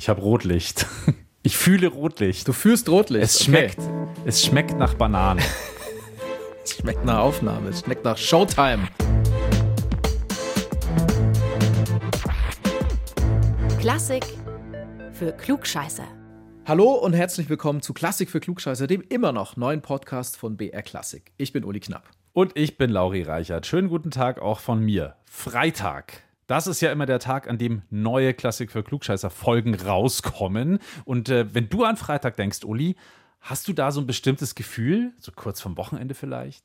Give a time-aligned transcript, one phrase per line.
[0.00, 0.86] Ich habe Rotlicht.
[1.42, 2.48] Ich fühle Rotlicht.
[2.48, 3.24] Du fühlst Rotlicht.
[3.24, 3.78] Es schmeckt.
[3.78, 4.06] Okay.
[4.24, 5.42] Es schmeckt nach Bananen.
[6.64, 7.68] es schmeckt nach Aufnahme.
[7.68, 8.88] Es schmeckt nach Showtime.
[13.78, 14.24] Klassik
[15.12, 16.06] für Klugscheißer.
[16.66, 20.82] Hallo und herzlich willkommen zu Klassik für Klugscheißer, dem immer noch neuen Podcast von BR
[20.82, 21.32] Klassik.
[21.36, 22.08] Ich bin Uli Knapp.
[22.32, 23.66] Und ich bin Lauri Reichert.
[23.66, 25.16] Schönen guten Tag auch von mir.
[25.24, 26.22] Freitag.
[26.50, 30.80] Das ist ja immer der Tag, an dem neue Klassik für Klugscheißer-Folgen rauskommen.
[31.04, 32.96] Und äh, wenn du an Freitag denkst, Uli,
[33.40, 35.12] hast du da so ein bestimmtes Gefühl?
[35.20, 36.64] So kurz vom Wochenende vielleicht?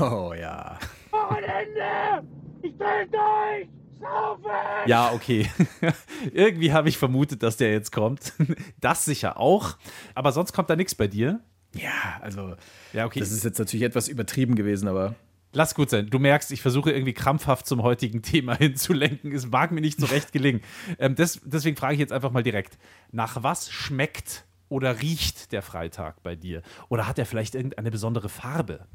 [0.00, 0.78] Oh ja.
[1.10, 2.26] Wochenende!
[2.62, 3.68] Ich bin durch!
[4.00, 4.50] Saufen!
[4.86, 5.50] Ja, okay.
[6.32, 8.32] Irgendwie habe ich vermutet, dass der jetzt kommt.
[8.80, 9.76] Das sicher auch.
[10.14, 11.40] Aber sonst kommt da nichts bei dir.
[11.74, 12.54] Ja, also,
[12.94, 13.20] ja, okay.
[13.20, 15.14] Das ist jetzt natürlich etwas übertrieben gewesen, aber
[15.56, 16.10] Lass gut sein.
[16.10, 19.32] Du merkst, ich versuche irgendwie krampfhaft zum heutigen Thema hinzulenken.
[19.32, 20.60] Es mag mir nicht so recht gelingen.
[20.98, 22.76] Ähm, des, deswegen frage ich jetzt einfach mal direkt:
[23.10, 26.60] Nach was schmeckt oder riecht der Freitag bei dir?
[26.90, 28.86] Oder hat er vielleicht irgendeine besondere Farbe?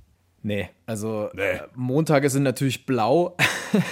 [0.44, 1.42] Nee, also nee.
[1.42, 3.38] Äh, Montage sind natürlich blau,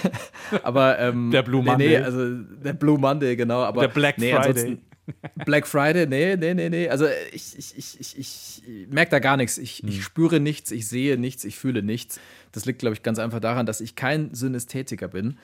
[0.63, 1.87] aber ähm, der Blue Monday.
[1.87, 3.63] Nee, nee, also der Blue Monday, genau.
[3.63, 4.77] Aber der Black nee, Friday.
[5.45, 6.89] Black Friday, nee, nee, nee, nee.
[6.89, 9.57] Also ich, ich, ich, ich, merke da gar nichts.
[9.57, 9.89] Ich, hm.
[9.89, 12.19] ich spüre nichts, ich sehe nichts, ich fühle nichts.
[12.51, 15.37] Das liegt, glaube ich, ganz einfach daran, dass ich kein Synästhetiker bin.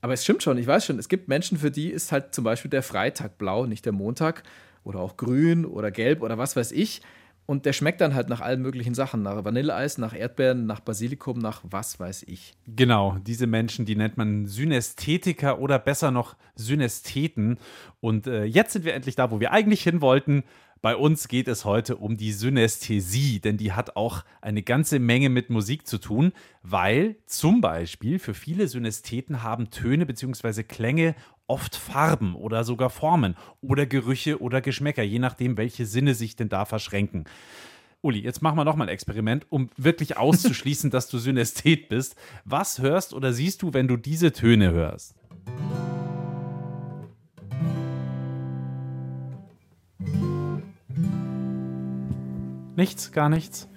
[0.00, 2.44] Aber es stimmt schon, ich weiß schon, es gibt Menschen, für die ist halt zum
[2.44, 4.42] Beispiel der Freitag blau, nicht der Montag.
[4.84, 7.00] Oder auch grün oder gelb oder was weiß ich.
[7.46, 9.22] Und der schmeckt dann halt nach allen möglichen Sachen.
[9.22, 12.54] Nach Vanilleeis, nach Erdbeeren, nach Basilikum, nach was weiß ich.
[12.66, 17.58] Genau, diese Menschen, die nennt man Synästhetiker oder besser noch Synästheten.
[18.00, 20.44] Und äh, jetzt sind wir endlich da, wo wir eigentlich hin wollten.
[20.84, 25.30] Bei uns geht es heute um die Synästhesie, denn die hat auch eine ganze Menge
[25.30, 26.32] mit Musik zu tun,
[26.62, 30.62] weil zum Beispiel für viele Synästheten haben Töne bzw.
[30.62, 31.14] Klänge
[31.46, 36.50] oft Farben oder sogar Formen oder Gerüche oder Geschmäcker, je nachdem, welche Sinne sich denn
[36.50, 37.24] da verschränken.
[38.02, 42.14] Uli, jetzt machen wir nochmal ein Experiment, um wirklich auszuschließen, dass du Synästhet bist.
[42.44, 45.14] Was hörst oder siehst du, wenn du diese Töne hörst?
[52.76, 53.68] Nichts, gar nichts.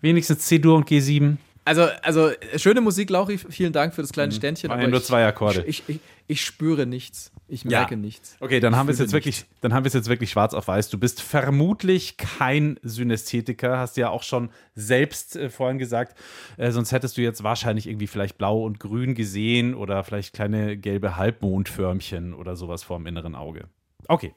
[0.00, 1.36] Wenigstens C-Dur und G7.
[1.66, 3.38] Also, also schöne Musik, Lauri.
[3.38, 4.36] Vielen Dank für das kleine mhm.
[4.36, 4.68] Ständchen.
[4.68, 5.64] Waren nur zwei Akkorde.
[5.66, 7.32] Ich, ich, ich, spüre nichts.
[7.48, 8.00] Ich merke ja.
[8.00, 8.36] nichts.
[8.40, 10.68] Okay, dann haben wir es jetzt wirklich, dann haben wir es jetzt wirklich schwarz auf
[10.68, 10.90] weiß.
[10.90, 16.18] Du bist vermutlich kein Synästhetiker, hast ja auch schon selbst äh, vorhin gesagt.
[16.58, 20.76] Äh, sonst hättest du jetzt wahrscheinlich irgendwie vielleicht blau und grün gesehen oder vielleicht kleine
[20.76, 23.68] gelbe Halbmondförmchen oder sowas vorm inneren Auge.
[24.06, 24.34] Okay,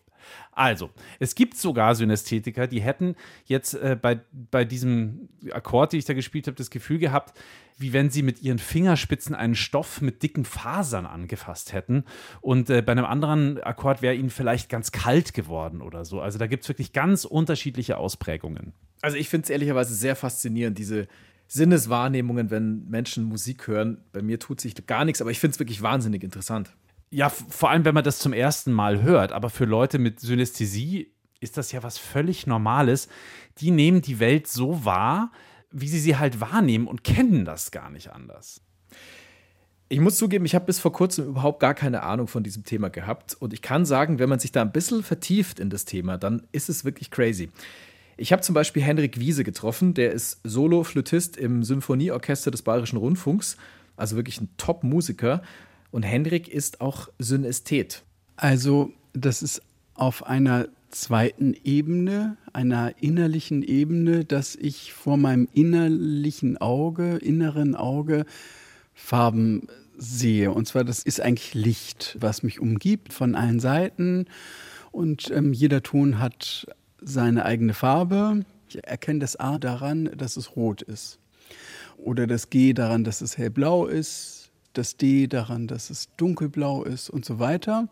[0.51, 0.89] also,
[1.19, 3.15] es gibt sogar Synästhetiker, die hätten
[3.45, 4.19] jetzt äh, bei,
[4.51, 7.37] bei diesem Akkord, den ich da gespielt habe, das Gefühl gehabt,
[7.77, 12.03] wie wenn sie mit ihren Fingerspitzen einen Stoff mit dicken Fasern angefasst hätten.
[12.41, 16.19] Und äh, bei einem anderen Akkord wäre ihnen vielleicht ganz kalt geworden oder so.
[16.19, 18.73] Also da gibt es wirklich ganz unterschiedliche Ausprägungen.
[19.01, 21.07] Also ich finde es ehrlicherweise sehr faszinierend, diese
[21.47, 23.99] Sinneswahrnehmungen, wenn Menschen Musik hören.
[24.11, 26.75] Bei mir tut sich gar nichts, aber ich finde es wirklich wahnsinnig interessant.
[27.09, 29.31] Ja, vor allem, wenn man das zum ersten Mal hört.
[29.31, 33.07] Aber für Leute mit Synästhesie ist das ja was völlig Normales.
[33.59, 35.31] Die nehmen die Welt so wahr,
[35.71, 38.61] wie sie sie halt wahrnehmen und kennen das gar nicht anders.
[39.89, 42.89] Ich muss zugeben, ich habe bis vor kurzem überhaupt gar keine Ahnung von diesem Thema
[42.89, 43.35] gehabt.
[43.39, 46.45] Und ich kann sagen, wenn man sich da ein bisschen vertieft in das Thema, dann
[46.51, 47.49] ist es wirklich crazy.
[48.17, 53.55] Ich habe zum Beispiel Henrik Wiese getroffen, der ist Solo-Flötist im Symphonieorchester des Bayerischen Rundfunks,
[53.95, 55.41] also wirklich ein Top-Musiker.
[55.91, 58.03] Und Hendrik ist auch Synästhet.
[58.35, 59.61] Also, das ist
[59.95, 68.25] auf einer zweiten Ebene, einer innerlichen Ebene, dass ich vor meinem innerlichen Auge, inneren Auge
[68.93, 69.67] Farben
[69.97, 70.51] sehe.
[70.51, 74.25] Und zwar, das ist eigentlich Licht, was mich umgibt von allen Seiten.
[74.91, 76.67] Und ähm, jeder Ton hat
[77.01, 78.45] seine eigene Farbe.
[78.69, 81.19] Ich erkenne das A daran, dass es rot ist.
[81.97, 84.36] Oder das G daran, dass es hellblau ist
[84.77, 87.87] das D daran, dass es dunkelblau ist und so weiter.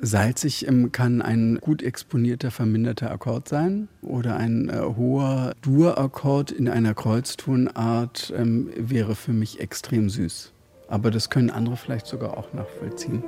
[0.00, 6.68] Salzig ähm, kann ein gut exponierter verminderter Akkord sein oder ein äh, hoher Dur-Akkord in
[6.68, 10.52] einer Kreuztonart ähm, wäre für mich extrem süß.
[10.88, 13.22] Aber das können andere vielleicht sogar auch nachvollziehen.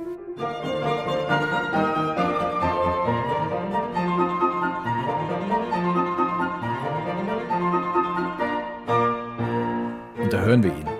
[10.19, 10.92] Und da hören wir ihn.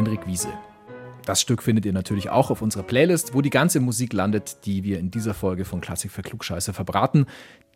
[0.00, 0.48] Henrik Wiese.
[1.26, 4.82] Das Stück findet ihr natürlich auch auf unserer Playlist, wo die ganze Musik landet, die
[4.82, 7.26] wir in dieser Folge von Klassik für Klugscheiße verbraten.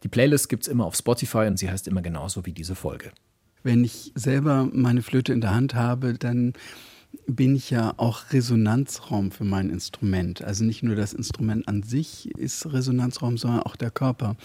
[0.04, 3.12] Die Playlist gibt es immer auf Spotify und sie heißt immer genauso wie diese Folge.
[3.62, 6.54] Wenn ich selber meine Flöte in der Hand habe, dann
[7.26, 10.42] bin ich ja auch Resonanzraum für mein Instrument.
[10.42, 14.36] Also nicht nur das Instrument an sich ist Resonanzraum, sondern auch der Körper.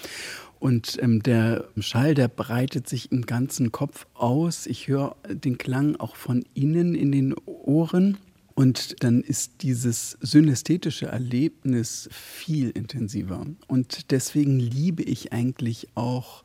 [0.60, 4.68] Und ähm, der Schall, der breitet sich im ganzen Kopf aus.
[4.68, 8.18] Ich höre den Klang auch von innen in den Ohren.
[8.56, 13.46] Und dann ist dieses synästhetische Erlebnis viel intensiver.
[13.68, 16.44] Und deswegen liebe ich eigentlich auch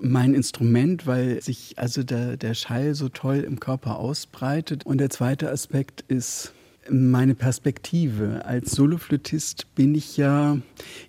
[0.00, 4.84] mein Instrument, weil sich also der, der Schall so toll im Körper ausbreitet.
[4.84, 6.52] Und der zweite Aspekt ist
[6.90, 8.44] meine Perspektive.
[8.44, 10.58] Als Soloflötist bin ich ja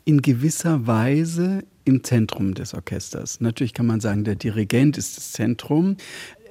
[0.06, 3.42] in gewisser Weise im Zentrum des Orchesters.
[3.42, 5.98] Natürlich kann man sagen, der Dirigent ist das Zentrum.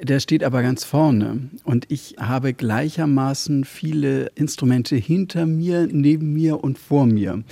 [0.03, 6.63] Der steht aber ganz vorne und ich habe gleichermaßen viele Instrumente hinter mir, neben mir
[6.63, 7.43] und vor mir.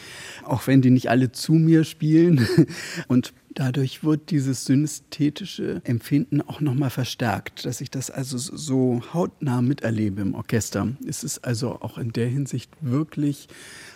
[0.45, 2.47] Auch wenn die nicht alle zu mir spielen.
[3.09, 9.63] Und Dadurch wird dieses synästhetische Empfinden auch nochmal verstärkt, dass ich das also so hautnah
[9.63, 10.89] miterlebe im Orchester.
[11.09, 13.49] Es ist also auch in der Hinsicht wirklich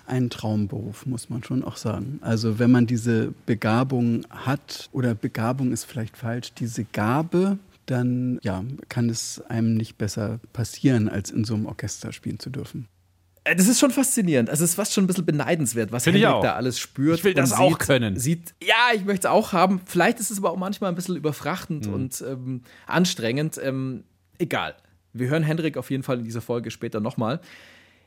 [0.07, 2.21] ein Traumberuf, muss man schon auch sagen.
[2.23, 8.65] Also wenn man diese Begabung hat, oder Begabung ist vielleicht falsch, diese Gabe, dann ja,
[8.89, 12.89] kann es einem nicht besser passieren, als in so einem Orchester spielen zu dürfen.
[13.50, 14.49] Äh, das ist schon faszinierend.
[14.50, 17.19] Also es ist fast schon ein bisschen beneidenswert, was Hendrik da alles spürt.
[17.19, 18.19] Ich will das auch können.
[18.19, 19.81] Sieht, ja, ich möchte es auch haben.
[19.87, 21.94] Vielleicht ist es aber auch manchmal ein bisschen überfrachtend mhm.
[21.94, 23.61] und ähm, anstrengend.
[23.62, 24.05] Ähm,
[24.38, 24.75] egal.
[25.12, 27.41] Wir hören Hendrik auf jeden Fall in dieser Folge später nochmal.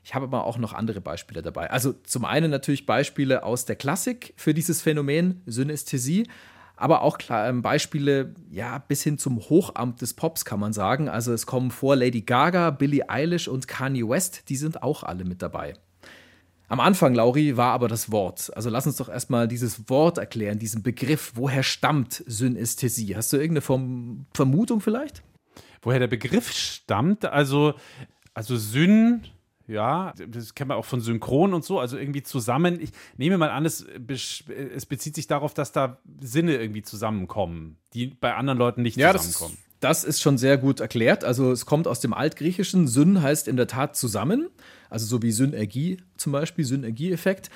[0.06, 1.70] Ich habe aber auch noch andere Beispiele dabei.
[1.70, 6.28] Also zum einen natürlich Beispiele aus der Klassik für dieses Phänomen Synästhesie,
[6.76, 11.08] aber auch klar, ähm, Beispiele ja bis hin zum Hochamt des Pops kann man sagen.
[11.10, 15.24] Also es kommen vor Lady Gaga, Billie Eilish und Kanye West, die sind auch alle
[15.24, 15.76] mit dabei.
[16.68, 18.52] Am Anfang, Lauri, war aber das Wort.
[18.56, 21.34] Also lass uns doch erstmal dieses Wort erklären, diesen Begriff.
[21.36, 23.16] Woher stammt Synästhesie?
[23.16, 23.62] Hast du irgendeine
[24.34, 25.22] Vermutung vielleicht?
[25.84, 27.26] Woher der Begriff stammt?
[27.26, 27.76] Also,
[28.34, 29.22] also Syn
[29.68, 32.80] ja, das kennen wir auch von Synchron und so, also irgendwie zusammen.
[32.82, 33.86] Ich nehme mal an, es,
[34.76, 39.16] es bezieht sich darauf, dass da Sinne irgendwie zusammenkommen, die bei anderen Leuten nicht ja,
[39.16, 39.58] zusammenkommen.
[39.80, 41.24] Das, das ist schon sehr gut erklärt.
[41.24, 42.88] Also es kommt aus dem Altgriechischen.
[42.88, 44.50] Syn heißt in der Tat zusammen,
[44.90, 47.50] also so wie Synergie zum Beispiel, Synergieeffekt.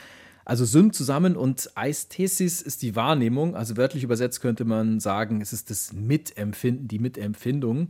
[0.46, 3.54] Also Syn zusammen und Aesthesis ist die Wahrnehmung.
[3.56, 7.90] Also wörtlich übersetzt könnte man sagen, es ist das Mitempfinden, die Mitempfindung.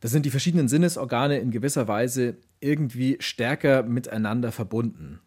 [0.00, 5.20] Das sind die verschiedenen Sinnesorgane in gewisser Weise irgendwie stärker miteinander verbunden.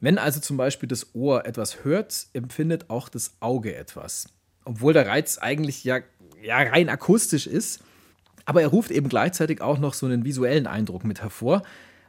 [0.00, 4.28] Wenn also zum Beispiel das Ohr etwas hört, empfindet auch das Auge etwas.
[4.64, 6.00] Obwohl der Reiz eigentlich ja,
[6.42, 7.82] ja rein akustisch ist,
[8.44, 11.62] aber er ruft eben gleichzeitig auch noch so einen visuellen Eindruck mit hervor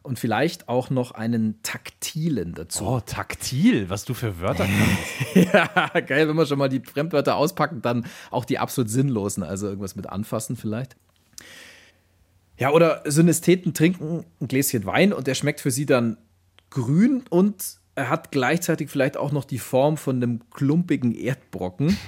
[0.03, 2.85] und vielleicht auch noch einen taktilen dazu.
[2.85, 4.67] Oh, taktil, was du für Wörter
[5.33, 5.53] kannst.
[5.53, 9.67] ja, geil, wenn wir schon mal die Fremdwörter auspacken, dann auch die absolut sinnlosen, also
[9.67, 10.95] irgendwas mit anfassen vielleicht.
[12.57, 16.17] Ja, oder Synästheten trinken ein Gläschen Wein und der schmeckt für sie dann
[16.69, 21.97] grün und er hat gleichzeitig vielleicht auch noch die Form von einem klumpigen Erdbrocken.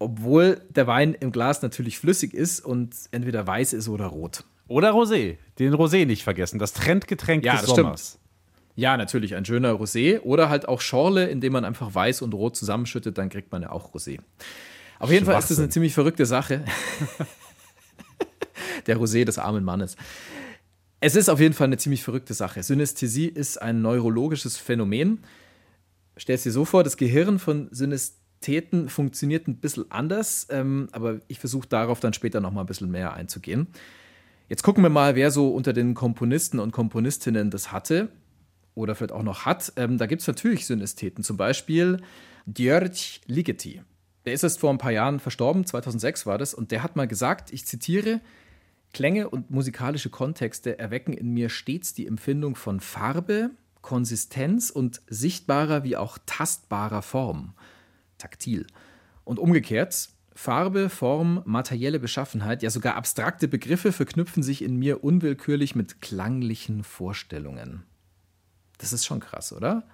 [0.00, 4.44] obwohl der Wein im Glas natürlich flüssig ist und entweder weiß ist oder rot.
[4.66, 5.36] Oder Rosé.
[5.58, 6.58] Den Rosé nicht vergessen.
[6.58, 8.08] Das Trendgetränk ja, des Sommers.
[8.08, 8.20] Stimmt.
[8.76, 10.20] Ja, natürlich ein schöner Rosé.
[10.20, 13.70] Oder halt auch Schorle, indem man einfach weiß und rot zusammenschüttet, dann kriegt man ja
[13.70, 14.18] auch Rosé.
[14.98, 16.64] Auf jeden Fall ist das eine ziemlich verrückte Sache.
[18.86, 19.96] der Rosé des armen Mannes.
[21.00, 22.62] Es ist auf jeden Fall eine ziemlich verrückte Sache.
[22.62, 25.20] Synästhesie ist ein neurologisches Phänomen.
[26.16, 31.20] Stell es dir so vor, das Gehirn von Synästheten funktioniert ein bisschen anders, ähm, aber
[31.28, 33.68] ich versuche darauf dann später noch mal ein bisschen mehr einzugehen.
[34.50, 38.08] Jetzt gucken wir mal, wer so unter den Komponisten und Komponistinnen das hatte
[38.74, 39.72] oder vielleicht auch noch hat.
[39.76, 42.02] Ähm, da gibt es natürlich Synästheten, zum Beispiel
[42.46, 43.80] György Ligeti.
[44.26, 47.08] Der ist erst vor ein paar Jahren verstorben, 2006 war das, und der hat mal
[47.08, 48.20] gesagt, ich zitiere,
[48.92, 53.50] Klänge und musikalische Kontexte erwecken in mir stets die Empfindung von Farbe,
[53.82, 57.54] Konsistenz und sichtbarer wie auch tastbarer Form,
[58.18, 58.66] taktil.
[59.24, 65.74] Und umgekehrt, Farbe, Form, materielle Beschaffenheit, ja sogar abstrakte Begriffe verknüpfen sich in mir unwillkürlich
[65.74, 67.84] mit klanglichen Vorstellungen.
[68.78, 69.84] Das ist schon krass, oder?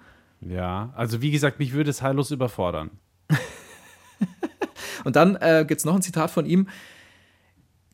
[0.41, 2.91] Ja, also wie gesagt, mich würde es heillos überfordern.
[5.03, 6.67] und dann äh, gibt es noch ein Zitat von ihm.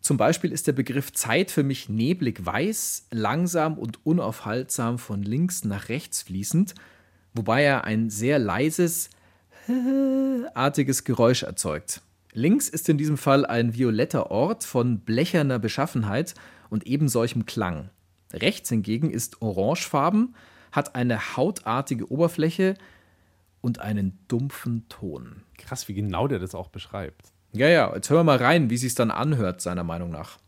[0.04, 5.64] Zum Beispiel ist der Begriff Zeit für mich neblig weiß, langsam und unaufhaltsam von links
[5.64, 6.76] nach rechts fließend,
[7.34, 9.10] wobei er ein sehr leises,
[10.54, 12.02] artiges Geräusch erzeugt.
[12.34, 16.34] Links ist in diesem Fall ein violetter Ort von blecherner Beschaffenheit
[16.70, 17.90] und eben solchem Klang.
[18.34, 20.36] Rechts hingegen ist orangefarben,
[20.74, 22.76] hat eine hautartige Oberfläche
[23.62, 25.44] und einen dumpfen Ton.
[25.58, 27.33] Krass, wie genau der das auch beschreibt.
[27.56, 30.40] Ja, ja, jetzt hören wir mal rein, wie sich's dann anhört, seiner Meinung nach.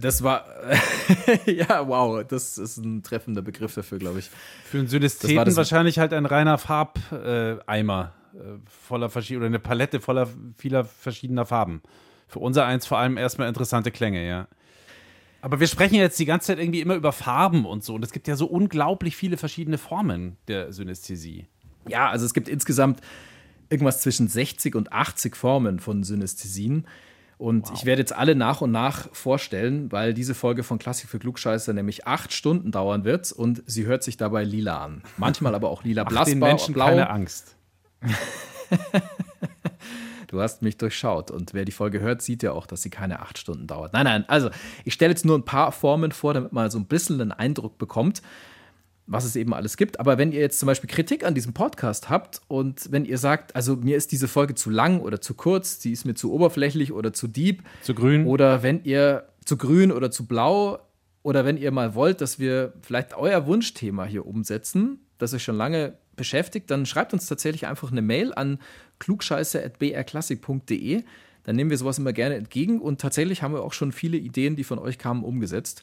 [0.00, 0.44] Das war,
[1.46, 4.30] ja, wow, das ist ein treffender Begriff dafür, glaube ich.
[4.64, 9.46] Für einen Das Synestheten war das- wahrscheinlich halt ein reiner Farbeimer äh, voller verschiedener, oder
[9.46, 11.82] eine Palette voller vieler verschiedener Farben.
[12.28, 14.46] Für unser eins vor allem erstmal interessante Klänge, ja.
[15.42, 17.94] Aber wir sprechen jetzt die ganze Zeit irgendwie immer über Farben und so.
[17.94, 21.46] Und es gibt ja so unglaublich viele verschiedene Formen der Synästhesie.
[21.88, 23.00] Ja, also es gibt insgesamt
[23.70, 26.86] irgendwas zwischen 60 und 80 Formen von Synästhesien.
[27.40, 31.18] Und ich werde jetzt alle nach und nach vorstellen, weil diese Folge von Klassik für
[31.18, 35.02] Klugscheißer nämlich acht Stunden dauern wird und sie hört sich dabei lila an.
[35.16, 36.86] Manchmal aber auch lila blass den Menschen blau.
[36.86, 37.56] keine Angst.
[40.26, 43.18] Du hast mich durchschaut und wer die Folge hört, sieht ja auch, dass sie keine
[43.18, 43.92] acht Stunden dauert.
[43.94, 44.48] Nein, nein, also
[44.84, 47.78] ich stelle jetzt nur ein paar Formen vor, damit man so ein bisschen einen Eindruck
[47.78, 48.22] bekommt,
[49.10, 49.98] was es eben alles gibt.
[49.98, 53.56] Aber wenn ihr jetzt zum Beispiel Kritik an diesem Podcast habt und wenn ihr sagt,
[53.56, 56.92] also mir ist diese Folge zu lang oder zu kurz, sie ist mir zu oberflächlich
[56.92, 58.26] oder zu deep, Zu grün.
[58.26, 60.78] oder wenn ihr zu grün oder zu blau
[61.24, 65.56] oder wenn ihr mal wollt, dass wir vielleicht euer Wunschthema hier umsetzen, das euch schon
[65.56, 68.60] lange beschäftigt, dann schreibt uns tatsächlich einfach eine Mail an
[69.00, 71.02] klugscheiße.brklassik.de.
[71.44, 74.56] Dann nehmen wir sowas immer gerne entgegen und tatsächlich haben wir auch schon viele Ideen,
[74.56, 75.82] die von euch kamen, umgesetzt.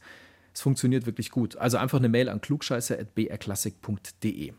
[0.58, 1.56] Es funktioniert wirklich gut.
[1.58, 4.54] Also einfach eine Mail an klugscheiße.brklassik.de.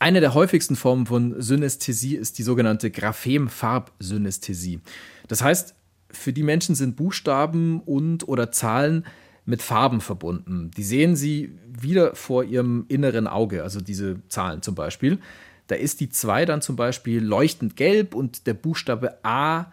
[0.00, 4.80] Eine der häufigsten Formen von Synästhesie ist die sogenannte Graphem-Farbsynästhesie.
[5.28, 5.76] Das heißt,
[6.10, 9.06] für die Menschen sind Buchstaben und oder Zahlen
[9.44, 10.72] mit Farben verbunden.
[10.76, 15.20] Die sehen sie wieder vor ihrem inneren Auge, also diese Zahlen zum Beispiel.
[15.68, 19.66] Da ist die 2 dann zum Beispiel leuchtend gelb und der Buchstabe A,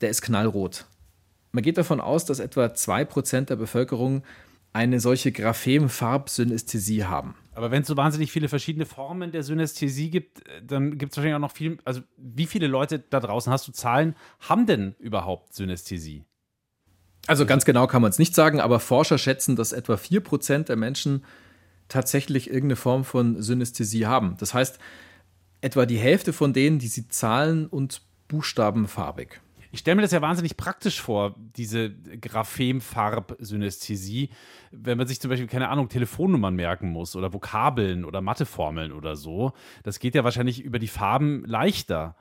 [0.00, 0.84] der ist knallrot.
[1.52, 4.24] Man geht davon aus, dass etwa 2% der Bevölkerung
[4.72, 7.34] eine solche Graphem-Farbsynästhesie haben.
[7.54, 11.16] Aber wenn es so wahnsinnig viele verschiedene Formen der Synästhesie gibt, äh, dann gibt es
[11.16, 11.78] wahrscheinlich auch noch viel.
[11.84, 16.24] Also, wie viele Leute da draußen, hast du Zahlen, haben denn überhaupt Synästhesie?
[17.26, 20.76] Also ganz genau kann man es nicht sagen, aber Forscher schätzen, dass etwa 4% der
[20.76, 21.24] Menschen
[21.88, 24.36] tatsächlich irgendeine Form von Synästhesie haben.
[24.38, 24.78] Das heißt,
[25.60, 29.40] etwa die Hälfte von denen, die sie Zahlen und Buchstaben farbig.
[29.72, 34.30] Ich stelle mir das ja wahnsinnig praktisch vor, diese Graphem-Farb-Synästhesie,
[34.72, 39.16] wenn man sich zum Beispiel, keine Ahnung, Telefonnummern merken muss oder Vokabeln oder Matheformeln oder
[39.16, 39.52] so.
[39.82, 42.16] Das geht ja wahrscheinlich über die Farben leichter,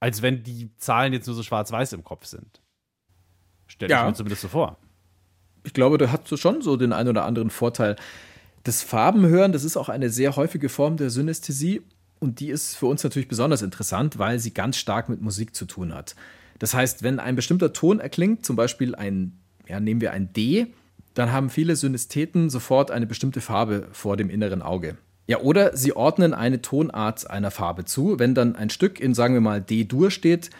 [0.00, 2.60] als wenn die Zahlen jetzt nur so schwarz-weiß im Kopf sind.
[3.66, 4.02] Stelle Ja.
[4.02, 4.78] ich mir zumindest so vor.
[5.64, 7.96] Ich glaube, da hat so schon so den einen oder anderen Vorteil.
[8.62, 11.82] Das Farbenhören, das ist auch eine sehr häufige Form der Synästhesie
[12.20, 15.66] und die ist für uns natürlich besonders interessant, weil sie ganz stark mit Musik zu
[15.66, 16.14] tun hat.
[16.58, 20.68] Das heißt, wenn ein bestimmter Ton erklingt, zum Beispiel ein, ja, nehmen wir ein D,
[21.14, 24.96] dann haben viele Synästheten sofort eine bestimmte Farbe vor dem inneren Auge.
[25.26, 28.18] Ja, oder sie ordnen eine Tonart einer Farbe zu.
[28.18, 30.50] Wenn dann ein Stück in, sagen wir mal, D-Dur steht,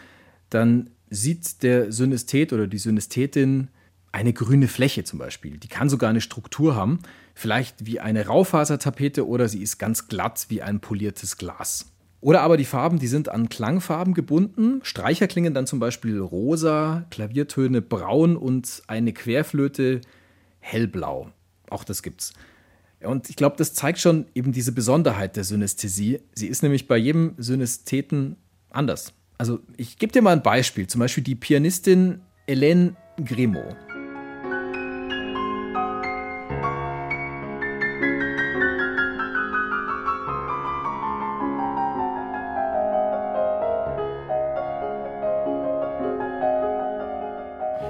[0.49, 3.69] dann sieht der Synästhet oder die Synästhetin
[4.11, 5.57] eine grüne Fläche zum Beispiel.
[5.57, 6.99] Die kann sogar eine Struktur haben,
[7.33, 11.85] vielleicht wie eine Raufasertapete oder sie ist ganz glatt wie ein poliertes Glas.
[12.19, 14.79] Oder aber die Farben, die sind an Klangfarben gebunden.
[14.83, 20.01] Streicher klingen dann zum Beispiel rosa, Klaviertöne braun und eine Querflöte
[20.59, 21.29] hellblau.
[21.69, 22.33] Auch das gibt's.
[23.01, 26.19] Und ich glaube, das zeigt schon eben diese Besonderheit der Synästhesie.
[26.33, 28.37] Sie ist nämlich bei jedem Synästheten
[28.71, 29.13] anders.
[29.37, 30.87] Also ich gebe dir mal ein Beispiel.
[30.87, 33.86] Zum Beispiel die Pianistin Hélène Grimaud.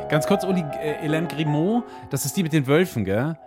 [0.09, 3.37] Ganz kurz, Uli, äh, Hélène Grimaud, das ist die mit den Wölfen, gell?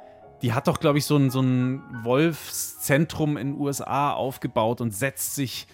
[0.43, 4.95] Die hat doch, glaube ich, so ein, so ein Wolfszentrum in den USA aufgebaut und
[4.95, 5.67] setzt sich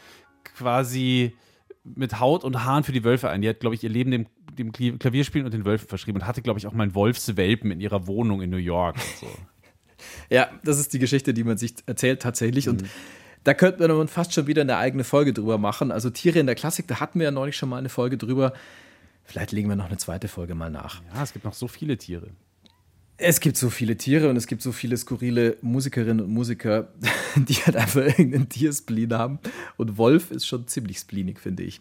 [0.44, 1.34] quasi
[1.82, 3.42] mit Haut und Haaren für die Wölfe ein.
[3.42, 6.42] Die hat, glaube ich, ihr Leben dem, dem Klavierspielen und den Wölfen verschrieben und hatte,
[6.42, 8.96] glaube ich, auch mal einen Wolfswelpen in ihrer Wohnung in New York.
[8.96, 9.26] Und so.
[10.28, 12.68] Ja, das ist die Geschichte, die man sich erzählt tatsächlich.
[12.68, 12.84] Und
[13.44, 15.90] da könnten wir dann fast schon wieder eine eigene Folge drüber machen.
[15.90, 18.52] Also Tiere in der Klassik, da hatten wir ja neulich schon mal eine Folge drüber.
[19.26, 21.02] Vielleicht legen wir noch eine zweite Folge mal nach.
[21.12, 22.30] Ja, es gibt noch so viele Tiere.
[23.18, 26.92] Es gibt so viele Tiere und es gibt so viele skurrile Musikerinnen und Musiker,
[27.36, 29.38] die halt einfach irgendeinen Tierspleen haben.
[29.76, 31.80] Und Wolf ist schon ziemlich spleenig, finde ich.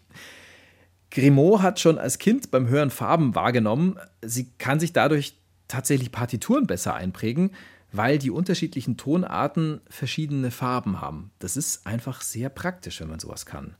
[1.10, 3.96] Grimaud hat schon als Kind beim Hören Farben wahrgenommen.
[4.22, 5.36] Sie kann sich dadurch
[5.68, 7.50] tatsächlich Partituren besser einprägen,
[7.92, 11.30] weil die unterschiedlichen Tonarten verschiedene Farben haben.
[11.38, 13.76] Das ist einfach sehr praktisch, wenn man sowas kann.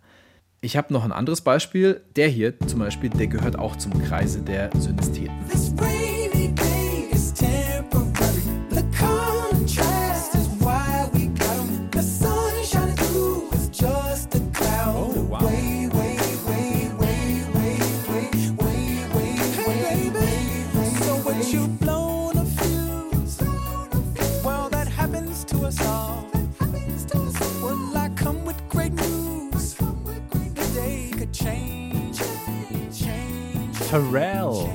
[0.66, 2.00] Ich habe noch ein anderes Beispiel.
[2.16, 5.30] Der hier zum Beispiel, der gehört auch zum Kreise der Synestheten.
[33.96, 34.68] Pharrell.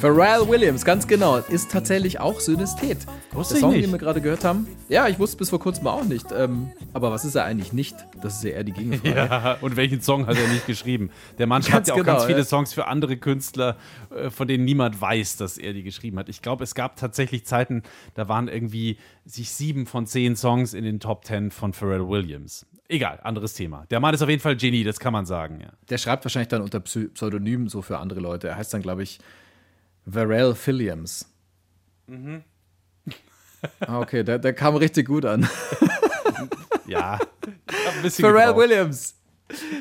[0.00, 2.96] Pharrell Williams, ganz genau, ist tatsächlich auch Synesthet.
[3.32, 3.84] Wusste Der ich Song, nicht.
[3.84, 4.66] den wir gerade gehört haben.
[4.88, 6.32] Ja, ich wusste bis vor kurzem auch nicht.
[6.32, 7.94] Ähm, aber was ist er eigentlich nicht?
[8.22, 9.14] Das ist ja eher die Gegenfrage.
[9.14, 11.10] Ja, und welchen Song hat er nicht geschrieben?
[11.36, 12.44] Der Mann schreibt ja auch genau, ganz viele ja.
[12.46, 13.76] Songs für andere Künstler,
[14.08, 16.30] äh, von denen niemand weiß, dass er die geschrieben hat.
[16.30, 17.82] Ich glaube, es gab tatsächlich Zeiten,
[18.14, 18.96] da waren irgendwie
[19.26, 22.64] sich sieben von zehn Songs in den Top Ten von Pharrell Williams.
[22.88, 23.84] Egal, anderes Thema.
[23.90, 25.70] Der Mann ist auf jeden Fall Genie, das kann man sagen, ja.
[25.90, 28.48] Der schreibt wahrscheinlich dann unter Pseudonym so für andere Leute.
[28.48, 29.18] Er heißt dann, glaube ich,
[30.10, 31.28] Pharrell Williams.
[32.06, 32.42] Mhm.
[33.80, 35.48] Ah, okay, der, der kam richtig gut an.
[36.86, 37.18] Ja,
[38.10, 38.56] Pharrell gebraucht.
[38.56, 39.14] Williams.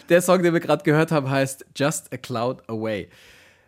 [0.09, 3.09] Der Song, den wir gerade gehört haben, heißt Just a Cloud Away.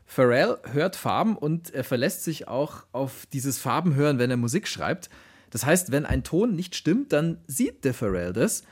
[0.06, 5.10] Pharrell hört Farben und er verlässt sich auch auf dieses Farbenhören, wenn er Musik schreibt.
[5.50, 8.63] Das heißt, wenn ein Ton nicht stimmt, dann sieht der Pharrell das.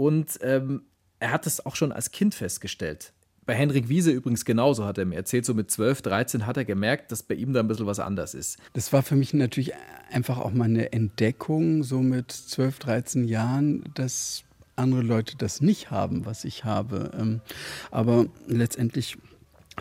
[0.00, 0.84] Und ähm,
[1.18, 3.12] er hat es auch schon als Kind festgestellt.
[3.44, 5.44] Bei Henrik Wiese übrigens genauso, hat er mir erzählt.
[5.44, 8.32] So mit 12, 13 hat er gemerkt, dass bei ihm da ein bisschen was anders
[8.32, 8.56] ist.
[8.72, 9.74] Das war für mich natürlich
[10.10, 15.90] einfach auch mal eine Entdeckung, so mit 12, 13 Jahren, dass andere Leute das nicht
[15.90, 17.10] haben, was ich habe.
[17.20, 17.42] Ähm,
[17.90, 19.18] Aber letztendlich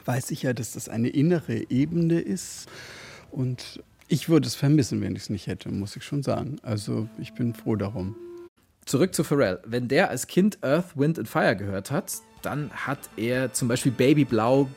[0.03, 2.67] weiß ich ja, dass das eine innere Ebene ist.
[3.31, 6.57] Und ich würde es vermissen, wenn ich es nicht hätte, muss ich schon sagen.
[6.61, 8.17] Also ich bin froh darum.
[8.89, 9.59] Zurück zu Pharrell.
[9.67, 13.91] Wenn der als Kind Earth, Wind and Fire gehört hat, dann hat er zum Beispiel
[13.91, 14.67] Babyblau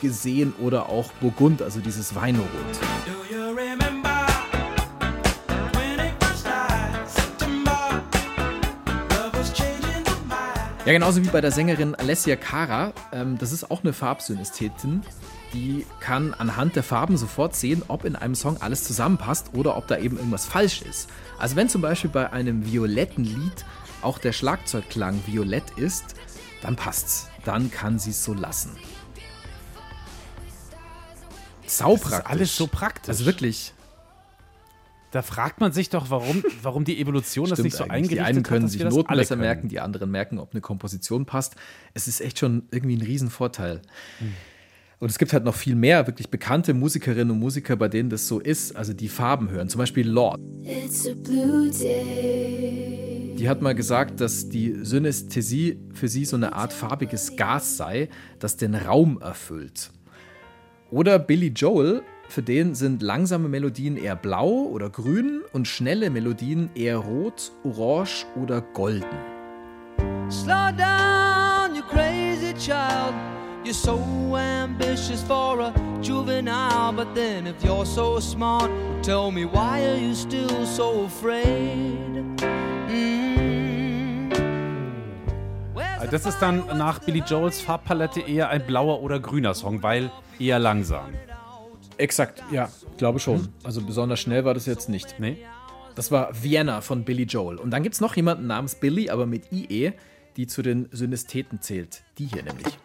[0.00, 2.46] gesehen oder auch Burgund, also dieses Weinrot.
[10.86, 12.92] Ja, genauso wie bei der Sängerin Alessia Cara.
[13.10, 15.02] Ähm, das ist auch eine Farbsynästhetin.
[15.54, 19.86] Die kann anhand der Farben sofort sehen, ob in einem Song alles zusammenpasst oder ob
[19.86, 21.08] da eben irgendwas falsch ist.
[21.38, 23.64] Also wenn zum Beispiel bei einem violetten Lied
[24.02, 26.14] auch der Schlagzeugklang violett ist,
[26.60, 27.28] dann passt's.
[27.44, 28.76] Dann kann sie es so lassen.
[31.66, 32.10] Saupraktisch.
[32.10, 33.08] Das ist alles so praktisch.
[33.08, 33.72] Also wirklich.
[35.10, 37.92] Da fragt man sich doch, warum, warum die Evolution das nicht so eigentlich.
[37.92, 39.40] eingerichtet Die einen können hat, sich Noten besser können.
[39.40, 41.56] merken, die anderen merken, ob eine Komposition passt.
[41.94, 43.80] Es ist echt schon irgendwie ein Riesenvorteil.
[44.18, 44.34] Hm.
[45.00, 48.26] Und es gibt halt noch viel mehr wirklich bekannte Musikerinnen und Musiker, bei denen das
[48.26, 49.68] so ist, also die Farben hören.
[49.68, 50.40] Zum Beispiel Lord.
[50.64, 53.34] It's a blue day.
[53.38, 58.08] Die hat mal gesagt, dass die Synästhesie für sie so eine Art farbiges Gas sei,
[58.40, 59.90] das den Raum erfüllt.
[60.90, 66.70] Oder Billy Joel, für den sind langsame Melodien eher blau oder grün und schnelle Melodien
[66.74, 69.06] eher rot, orange oder golden.
[70.28, 73.14] Slow down, you crazy child.
[73.68, 78.70] You're so ambitious for a juvenile, but then if you're so smart,
[79.02, 82.24] tell me why are you still so afraid?
[82.88, 84.30] Mm.
[86.10, 90.58] Das ist dann nach Billy Joels Farbpalette eher ein blauer oder grüner Song, weil eher
[90.58, 91.12] langsam.
[91.98, 93.48] Exakt, ja, glaube schon.
[93.64, 95.16] Also besonders schnell war das jetzt nicht.
[95.20, 95.44] Nee?
[95.94, 97.58] Das war Vienna von Billy Joel.
[97.58, 99.92] Und dann gibt es noch jemanden namens Billy, aber mit IE,
[100.38, 102.04] die zu den Synestheten zählt.
[102.16, 102.78] Die hier nämlich.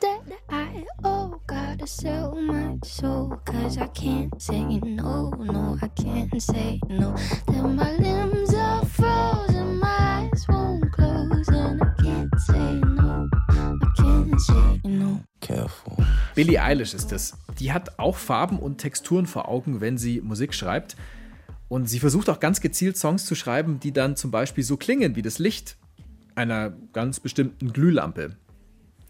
[16.34, 17.38] Billie Eilish ist es.
[17.60, 20.96] Die hat auch Farben und Texturen vor Augen, wenn sie Musik schreibt.
[21.70, 25.16] Und sie versucht auch ganz gezielt Songs zu schreiben, die dann zum Beispiel so klingen
[25.16, 25.78] wie das Licht,
[26.36, 28.36] einer ganz bestimmten Glühlampe.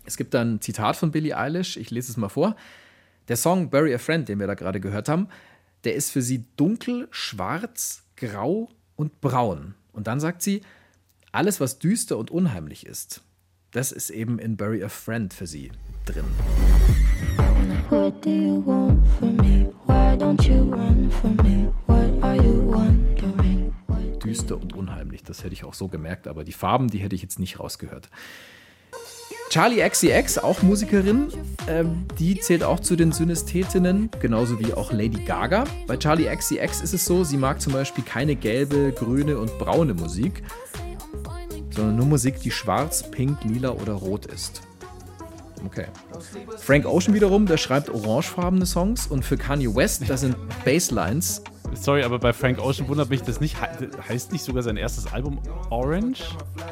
[0.05, 2.55] Es gibt dann ein Zitat von Billie Eilish, ich lese es mal vor.
[3.27, 5.29] Der Song Bury a Friend, den wir da gerade gehört haben,
[5.83, 9.75] der ist für sie dunkel, schwarz, grau, und braun.
[9.91, 10.61] Und dann sagt sie,
[11.31, 13.21] alles, was düster und unheimlich ist,
[13.71, 15.71] das ist eben in Bury a Friend für sie
[16.05, 16.25] drin.
[17.89, 19.71] What do you want from me?
[19.85, 21.71] Why don't you run from me?
[21.87, 23.12] What are you wondering?
[24.33, 25.23] Düster und unheimlich.
[25.23, 28.09] Das hätte ich auch so gemerkt, aber die Farben, die hätte ich jetzt nicht rausgehört.
[29.49, 31.27] Charlie XCX, auch Musikerin,
[31.67, 35.65] ähm, die zählt auch zu den Synästhetinnen, genauso wie auch Lady Gaga.
[35.85, 39.93] Bei Charlie XCX ist es so, sie mag zum Beispiel keine gelbe, grüne und braune
[39.93, 40.41] Musik,
[41.69, 44.63] sondern nur Musik, die schwarz, pink, lila oder rot ist.
[45.65, 45.85] Okay.
[46.57, 51.41] Frank Ocean wiederum, der schreibt orangefarbene Songs und für Kanye West, das sind Basslines
[51.75, 53.57] Sorry, aber bei Frank Ocean wundert mich das nicht.
[53.59, 55.39] He- Heißt nicht sogar sein erstes Album
[55.71, 56.21] Orange?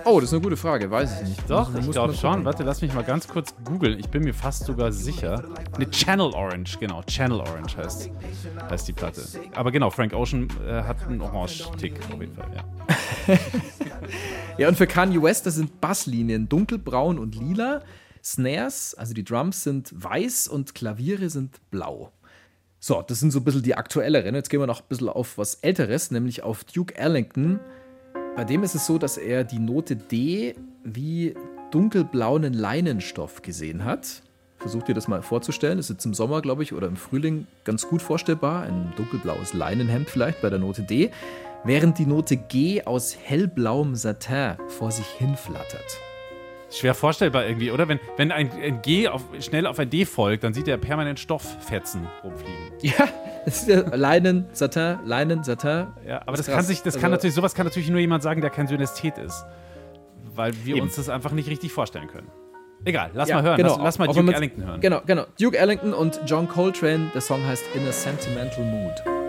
[0.06, 1.50] Oh, das ist eine gute Frage, weiß ich nicht.
[1.50, 2.46] Doch, ich muss glaube schon.
[2.46, 3.98] Warte, lass mich mal ganz kurz googeln.
[3.98, 5.44] Ich bin mir fast sogar sicher.
[5.80, 7.02] Ne, Channel Orange, genau.
[7.08, 8.12] Channel Orange heißt,
[8.70, 9.24] heißt die Platte.
[9.56, 13.38] Aber genau, Frank Ocean äh, hat einen Orange-Tick auf jeden Fall, ja.
[14.58, 17.82] Ja, und für Kanye West, das sind Basslinien dunkelbraun und lila.
[18.24, 22.12] Snares, also die Drums sind weiß und Klaviere sind blau.
[22.80, 24.34] So, das sind so ein bisschen die aktuelleren.
[24.34, 27.60] Jetzt gehen wir noch ein bisschen auf was Älteres, nämlich auf Duke Ellington.
[28.36, 31.36] Bei dem ist es so, dass er die Note D wie
[31.70, 34.24] dunkelblauen Leinenstoff gesehen hat.
[34.58, 35.78] Versucht dir das mal vorzustellen.
[35.78, 38.64] Das ist jetzt im Sommer, glaube ich, oder im Frühling ganz gut vorstellbar.
[38.64, 41.12] Ein dunkelblaues Leinenhemd vielleicht bei der Note D.
[41.64, 46.00] Während die Note G aus hellblauem Satin vor sich hinflattert.
[46.72, 47.88] Schwer vorstellbar irgendwie, oder?
[47.88, 51.20] Wenn, wenn ein, ein G auf, schnell auf ein D folgt, dann sieht er permanent
[51.20, 52.56] Stofffetzen rumfliegen.
[52.82, 53.08] Ja,
[53.46, 55.88] das ist ja Leinen, Satin, Leinen, Satin.
[56.08, 56.68] Ja, aber Das das, kann krass.
[56.68, 59.46] sich, das kann Also- natürlich, sowas kann natürlich nur jemand sagen, der kein Synästhet ist.
[60.34, 60.86] Weil wir Eben.
[60.86, 62.30] uns das einfach nicht richtig vorstellen können.
[62.86, 63.58] Egal, lass Ja, mal hören.
[63.58, 63.70] genau.
[63.76, 64.82] Lass, lass mal Duke Ellington hören.
[64.82, 65.26] Genau, genau.
[65.40, 67.12] Duke Ellington und John Coltrane.
[67.14, 69.21] Der Song heißt In a Sentimental Mood.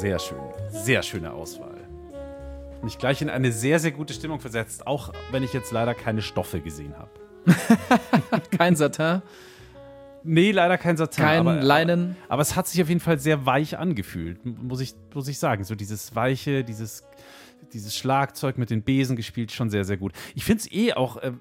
[0.00, 0.38] Sehr schön.
[0.70, 1.76] Sehr schöne Auswahl.
[2.82, 6.22] Mich gleich in eine sehr, sehr gute Stimmung versetzt, auch wenn ich jetzt leider keine
[6.22, 7.10] Stoffe gesehen habe.
[8.56, 9.20] Kein Satin,
[10.22, 11.22] Nee, leider kein Satin.
[11.24, 12.16] kein aber, Leinen.
[12.28, 15.64] Aber, es hat sich auf jeden Fall sehr weich angefühlt, muss ich, muss ich sagen.
[15.64, 17.04] So dieses Weiche, dieses,
[17.74, 20.12] dieses Schlagzeug mit den Besen gespielt, schon sehr, sehr gut.
[20.34, 21.32] Ich finde es eh auch äh,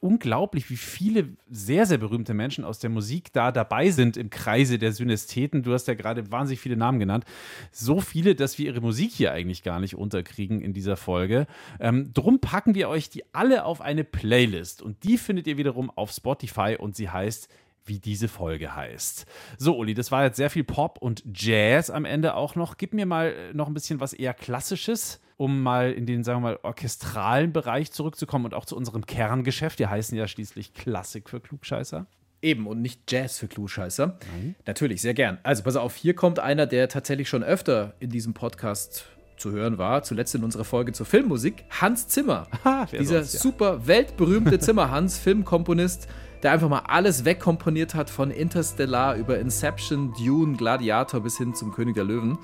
[0.00, 4.78] unglaublich, wie viele sehr, sehr berühmte Menschen aus der Musik da dabei sind im Kreise
[4.78, 5.62] der Synästheten.
[5.62, 7.24] Du hast ja gerade wahnsinnig viele Namen genannt.
[7.72, 11.46] So viele, dass wir ihre Musik hier eigentlich gar nicht unterkriegen in dieser Folge.
[11.80, 15.90] Ähm, drum packen wir euch die alle auf eine Playlist und die findet ihr wiederum
[15.90, 17.48] auf Spotify und sie heißt
[17.88, 19.26] wie diese Folge heißt.
[19.56, 22.76] So, Uli, das war jetzt sehr viel Pop und Jazz am Ende auch noch.
[22.76, 26.42] Gib mir mal äh, noch ein bisschen was eher Klassisches, um mal in den, sagen
[26.42, 29.78] wir mal, orchestralen Bereich zurückzukommen und auch zu unserem Kerngeschäft.
[29.78, 32.06] Wir heißen ja schließlich Klassik für Klugscheißer.
[32.42, 34.18] Eben und nicht Jazz für Klugscheißer.
[34.66, 35.38] Natürlich, sehr gern.
[35.44, 39.78] Also pass auf, hier kommt einer, der tatsächlich schon öfter in diesem Podcast zu hören
[39.78, 42.48] war, zuletzt in unserer Folge zur Filmmusik, Hans Zimmer.
[42.64, 43.40] wer Dieser sonst, ja.
[43.40, 46.08] super weltberühmte Zimmer-Hans, Filmkomponist,
[46.42, 51.72] der einfach mal alles wegkomponiert hat von Interstellar über Inception, Dune, Gladiator bis hin zum
[51.72, 52.38] König der Löwen.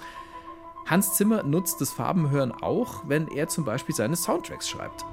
[0.87, 5.05] Hans Zimmer nutzt das Farbenhören auch, wenn er zum Beispiel seine Soundtracks schreibt.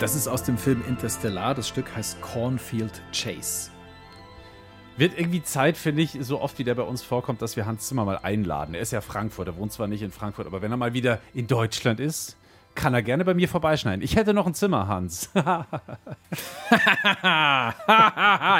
[0.00, 1.54] Das ist aus dem Film Interstellar.
[1.54, 3.70] Das Stück heißt Cornfield Chase.
[4.96, 7.86] Wird irgendwie Zeit, finde ich, so oft wie der bei uns vorkommt, dass wir Hans
[7.86, 8.74] Zimmer mal einladen.
[8.74, 11.20] Er ist ja Frankfurt, er wohnt zwar nicht in Frankfurt, aber wenn er mal wieder
[11.32, 12.36] in Deutschland ist,
[12.74, 14.02] kann er gerne bei mir vorbeischneiden.
[14.02, 15.30] Ich hätte noch ein Zimmer, Hans.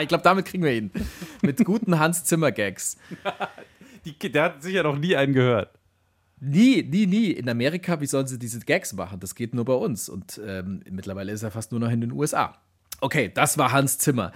[0.02, 0.90] ich glaube, damit kriegen wir ihn.
[1.42, 2.98] Mit guten Hans Zimmer Gags.
[4.04, 5.70] Die, der hat sicher noch nie einen gehört.
[6.40, 7.30] Nie, nie, nie.
[7.32, 9.20] In Amerika, wie sollen sie diese Gags machen?
[9.20, 10.08] Das geht nur bei uns.
[10.08, 12.56] Und ähm, mittlerweile ist er fast nur noch in den USA.
[13.02, 14.32] Okay, das war Hans Zimmer.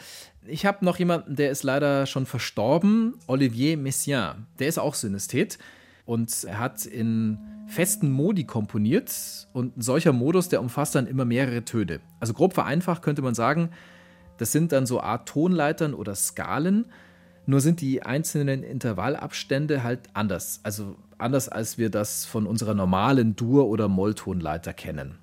[0.47, 4.47] Ich habe noch jemanden, der ist leider schon verstorben, Olivier Messiaen.
[4.59, 5.59] Der ist auch Synästhet
[6.05, 7.39] und er hat in
[7.75, 12.01] festen Modi komponiert und ein solcher Modus, der umfasst dann immer mehrere Töne.
[12.21, 13.71] Also grob vereinfacht könnte man sagen,
[14.39, 16.87] das sind dann so Art Tonleitern oder Skalen,
[17.47, 20.61] nur sind die einzelnen Intervallabstände halt anders.
[20.63, 25.19] Also anders, als wir das von unserer normalen Dur- oder Molltonleiter kennen.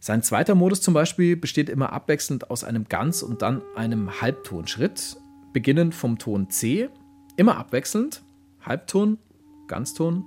[0.00, 5.16] Sein zweiter Modus zum Beispiel besteht immer abwechselnd aus einem Ganz- und dann einem Halbtonschritt,
[5.52, 6.88] beginnend vom Ton C,
[7.36, 8.22] immer abwechselnd,
[8.60, 9.18] Halbton,
[9.66, 10.24] Ganzton,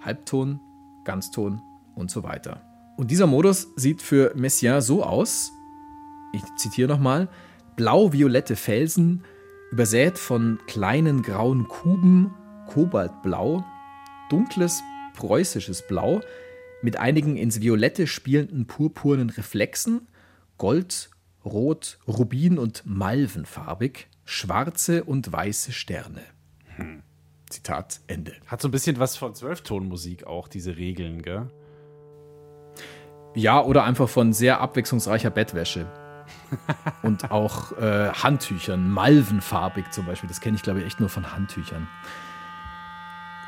[0.00, 0.60] Halbton,
[1.08, 1.62] Ganzton
[1.94, 2.60] und so weiter.
[2.98, 5.50] Und dieser Modus sieht für Messiaen so aus,
[6.34, 7.28] ich zitiere nochmal,
[7.76, 9.24] blau-violette Felsen,
[9.72, 12.34] übersät von kleinen grauen Kuben,
[12.66, 13.64] kobaltblau,
[14.28, 14.82] dunkles
[15.14, 16.20] preußisches Blau,
[16.82, 20.08] mit einigen ins Violette spielenden purpurnen Reflexen,
[20.58, 21.10] Gold,
[21.42, 26.20] Rot, Rubin und Malvenfarbig, schwarze und weiße Sterne.
[27.50, 28.32] Zitat Ende.
[28.46, 31.50] Hat so ein bisschen was von Zwölftonmusik auch, diese Regeln, gell?
[33.34, 35.86] Ja, oder einfach von sehr abwechslungsreicher Bettwäsche.
[37.02, 40.28] und auch äh, Handtüchern, malvenfarbig zum Beispiel.
[40.28, 41.88] Das kenne ich, glaube ich, echt nur von Handtüchern.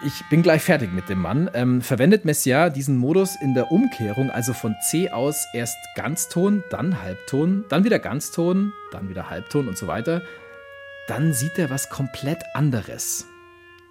[0.03, 1.51] Ich bin gleich fertig mit dem Mann.
[1.53, 7.03] Ähm, verwendet Messiaen diesen Modus in der Umkehrung, also von C aus erst Ganzton, dann
[7.03, 10.23] Halbton, dann wieder Ganzton, dann wieder Halbton und so weiter,
[11.07, 13.27] dann sieht er was komplett anderes.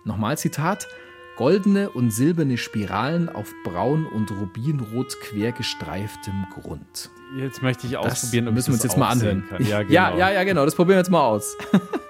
[0.03, 0.87] Nochmal Zitat.
[1.35, 7.09] Goldene und silberne Spiralen auf braun und rubinrot quer gestreiftem Grund.
[7.37, 9.45] Jetzt möchte ich Das ausprobieren, ob ich müssen wir uns das jetzt mal anhören.
[9.47, 9.65] Kann.
[9.65, 9.93] Ja, genau.
[9.93, 10.65] ja, ja, ja, genau.
[10.65, 11.55] Das probieren wir jetzt mal aus.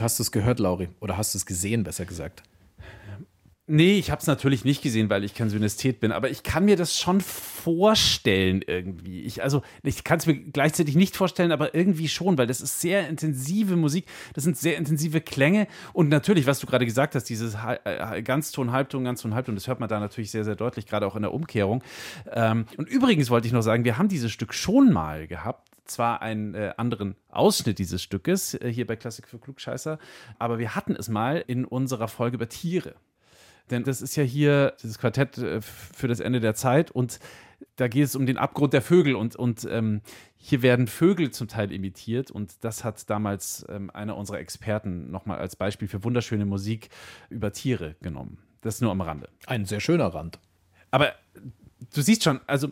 [0.00, 0.88] Hast du es gehört, Lauri?
[1.00, 2.42] Oder hast du es gesehen, besser gesagt?
[3.70, 6.64] Nee, ich habe es natürlich nicht gesehen, weil ich kein Synästhet bin, aber ich kann
[6.64, 9.20] mir das schon vorstellen irgendwie.
[9.20, 12.80] Ich, also, ich kann es mir gleichzeitig nicht vorstellen, aber irgendwie schon, weil das ist
[12.80, 17.24] sehr intensive Musik, das sind sehr intensive Klänge und natürlich, was du gerade gesagt hast,
[17.24, 21.06] dieses äh, Ganzton, Halbton, Ganzton, Halbton, das hört man da natürlich sehr, sehr deutlich, gerade
[21.06, 21.84] auch in der Umkehrung.
[22.32, 26.22] Ähm, und übrigens wollte ich noch sagen, wir haben dieses Stück schon mal gehabt zwar
[26.22, 29.98] einen äh, anderen Ausschnitt dieses Stückes äh, hier bei Klassik für Klugscheißer,
[30.38, 32.94] aber wir hatten es mal in unserer Folge über Tiere.
[33.70, 37.18] Denn das ist ja hier dieses Quartett äh, für das Ende der Zeit und
[37.76, 40.00] da geht es um den Abgrund der Vögel und, und ähm,
[40.36, 45.38] hier werden Vögel zum Teil imitiert und das hat damals ähm, einer unserer Experten nochmal
[45.38, 46.90] als Beispiel für wunderschöne Musik
[47.30, 48.38] über Tiere genommen.
[48.60, 49.28] Das nur am Rande.
[49.46, 50.38] Ein sehr schöner Rand.
[50.90, 51.12] Aber
[51.94, 52.68] du siehst schon, also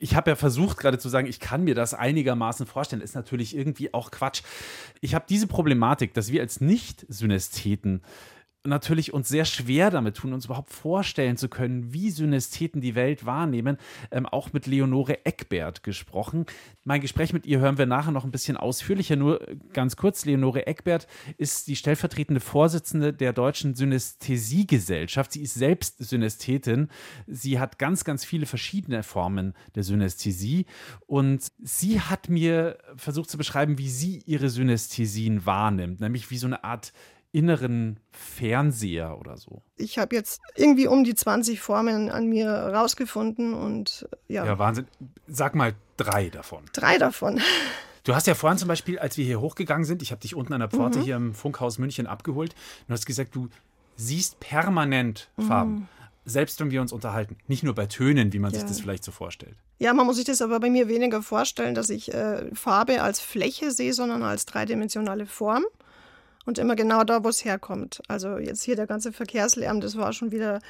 [0.00, 3.02] ich habe ja versucht gerade zu sagen, ich kann mir das einigermaßen vorstellen.
[3.02, 4.42] Ist natürlich irgendwie auch Quatsch.
[5.00, 8.02] Ich habe diese Problematik, dass wir als Nicht-Synästheten
[8.64, 13.24] natürlich uns sehr schwer damit tun, uns überhaupt vorstellen zu können, wie Synästheten die Welt
[13.24, 13.78] wahrnehmen.
[14.10, 16.44] Ähm, auch mit Leonore Eckbert gesprochen.
[16.84, 19.16] Mein Gespräch mit ihr hören wir nachher noch ein bisschen ausführlicher.
[19.16, 19.40] Nur
[19.72, 21.06] ganz kurz, Leonore Eckbert
[21.38, 25.32] ist die stellvertretende Vorsitzende der Deutschen Synästhesiegesellschaft.
[25.32, 26.88] Sie ist selbst Synästhetin.
[27.26, 30.66] Sie hat ganz, ganz viele verschiedene Formen der Synästhesie.
[31.06, 36.00] Und sie hat mir versucht zu beschreiben, wie sie ihre Synästhesien wahrnimmt.
[36.00, 36.92] Nämlich wie so eine Art
[37.32, 39.62] inneren Fernseher oder so.
[39.76, 44.58] Ich habe jetzt irgendwie um die 20 Formen an mir rausgefunden und äh, ja, Ja,
[44.58, 44.86] Wahnsinn.
[45.28, 46.64] Sag mal drei davon.
[46.72, 47.40] drei davon.
[48.02, 50.54] Du hast ja vorhin zum Beispiel, als wir hier hochgegangen sind, ich habe dich unten
[50.54, 52.54] an der Pforte hier im Funkhaus München abgeholt,
[52.88, 53.50] du hast gesagt, du
[53.94, 55.86] siehst permanent Farben.
[56.24, 57.36] Selbst wenn wir uns unterhalten.
[57.46, 58.68] Nicht nur bei Tönen, wie man sich Ja.
[58.68, 59.54] das vielleicht so vorstellt.
[59.78, 63.20] Ja, man muss sich das aber bei mir weniger vorstellen, dass ich äh, Farbe als
[63.20, 65.64] Fläche sehe, sondern als dreidimensionale Form.
[66.46, 68.00] Und immer genau da, wo es herkommt.
[68.08, 70.60] Also jetzt hier der ganze Verkehrslärm, das war schon wieder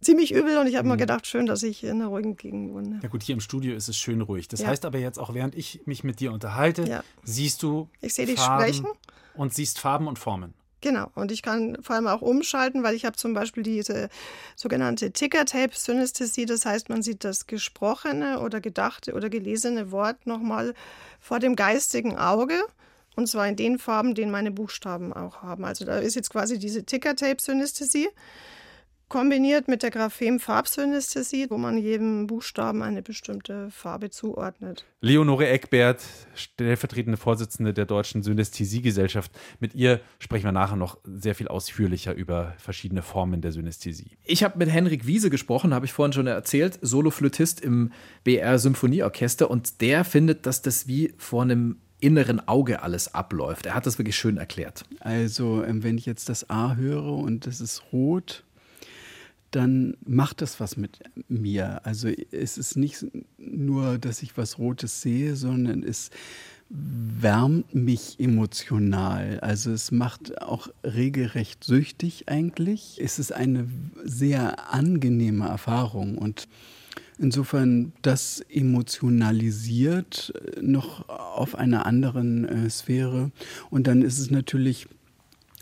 [0.00, 2.98] ziemlich übel und ich habe mir gedacht, schön, dass ich in einer ruhigen Gegend wohne.
[3.02, 4.48] Ja gut, hier im Studio ist es schön ruhig.
[4.48, 4.68] Das Ja.
[4.68, 7.04] heißt aber jetzt auch, während ich mich mit dir unterhalte, Ja.
[7.22, 8.86] siehst du Ich sehe dich sprechen.
[9.34, 10.54] und siehst Farben und Formen.
[10.80, 14.08] Genau, und ich kann vor allem auch umschalten, weil ich habe zum Beispiel diese
[14.56, 16.44] sogenannte Ticker-Tape-Synästhesie.
[16.46, 20.74] Das heißt, man sieht das gesprochene oder gedachte oder gelesene Wort nochmal
[21.20, 22.58] vor dem geistigen Auge.
[23.16, 25.64] Und zwar in den Farben, den meine Buchstaben auch haben.
[25.64, 28.08] Also da ist jetzt quasi diese Ticker-Tape-Synästhesie
[29.12, 34.86] kombiniert mit der Graphem-Farbsynästhesie, wo man jedem Buchstaben eine bestimmte Farbe zuordnet.
[35.02, 36.02] Leonore Eckbert,
[36.34, 39.30] stellvertretende Vorsitzende der Deutschen Synästhesiegesellschaft.
[39.60, 44.16] Mit ihr sprechen wir nachher noch sehr viel ausführlicher über verschiedene Formen der Synästhesie.
[44.24, 47.92] Ich habe mit Henrik Wiese gesprochen, habe ich vorhin schon erzählt, Soloflötist im
[48.24, 53.66] BR Symphonieorchester und der findet, dass das wie vor einem inneren Auge alles abläuft.
[53.66, 54.84] Er hat das wirklich schön erklärt.
[55.00, 58.44] Also, ähm, wenn ich jetzt das A höre und es ist rot,
[59.52, 61.84] dann macht das was mit mir.
[61.84, 63.04] Also es ist nicht
[63.36, 66.10] nur, dass ich was Rotes sehe, sondern es
[66.70, 69.40] wärmt mich emotional.
[69.40, 72.98] Also es macht auch regelrecht süchtig eigentlich.
[72.98, 73.68] Es ist eine
[74.02, 76.48] sehr angenehme Erfahrung und
[77.18, 83.30] insofern das emotionalisiert äh, noch auf einer anderen äh, Sphäre.
[83.70, 84.88] Und dann ist es natürlich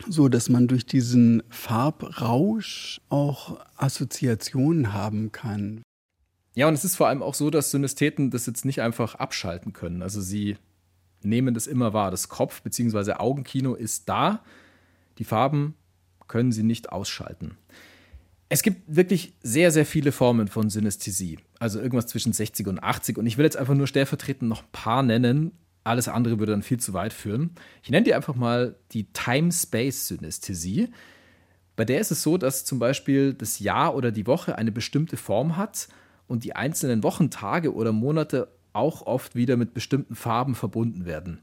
[0.07, 5.81] so, dass man durch diesen Farbrausch auch Assoziationen haben kann.
[6.53, 9.73] Ja, und es ist vor allem auch so, dass Synästheten das jetzt nicht einfach abschalten
[9.73, 10.01] können.
[10.01, 10.57] Also sie
[11.23, 12.11] nehmen das immer wahr.
[12.11, 13.13] Das Kopf- bzw.
[13.13, 14.43] Augenkino ist da.
[15.17, 15.75] Die Farben
[16.27, 17.57] können sie nicht ausschalten.
[18.53, 21.39] Es gibt wirklich sehr, sehr viele Formen von Synästhesie.
[21.59, 23.17] Also irgendwas zwischen 60 und 80.
[23.17, 25.53] Und ich will jetzt einfach nur stellvertretend noch ein paar nennen.
[25.85, 27.51] Alles andere würde dann viel zu weit führen.
[27.81, 30.89] Ich nenne dir einfach mal die Time-Space-Synästhesie.
[31.77, 35.15] Bei der ist es so, dass zum Beispiel das Jahr oder die Woche eine bestimmte
[35.15, 35.87] Form hat
[36.27, 41.39] und die einzelnen Wochentage oder Monate auch oft wieder mit bestimmten Farben verbunden werden.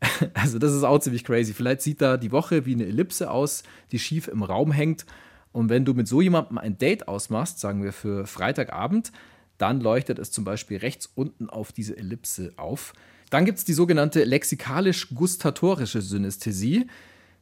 [0.32, 1.52] Also das ist auch ziemlich crazy.
[1.52, 5.04] Vielleicht sieht da die Woche wie eine Ellipse aus, die schief im Raum hängt.
[5.52, 9.12] Und wenn du mit so jemandem ein Date ausmachst, sagen wir für Freitagabend,
[9.56, 12.92] dann leuchtet es zum Beispiel rechts unten auf diese Ellipse auf.
[13.30, 16.86] Dann gibt es die sogenannte lexikalisch-gustatorische Synästhesie.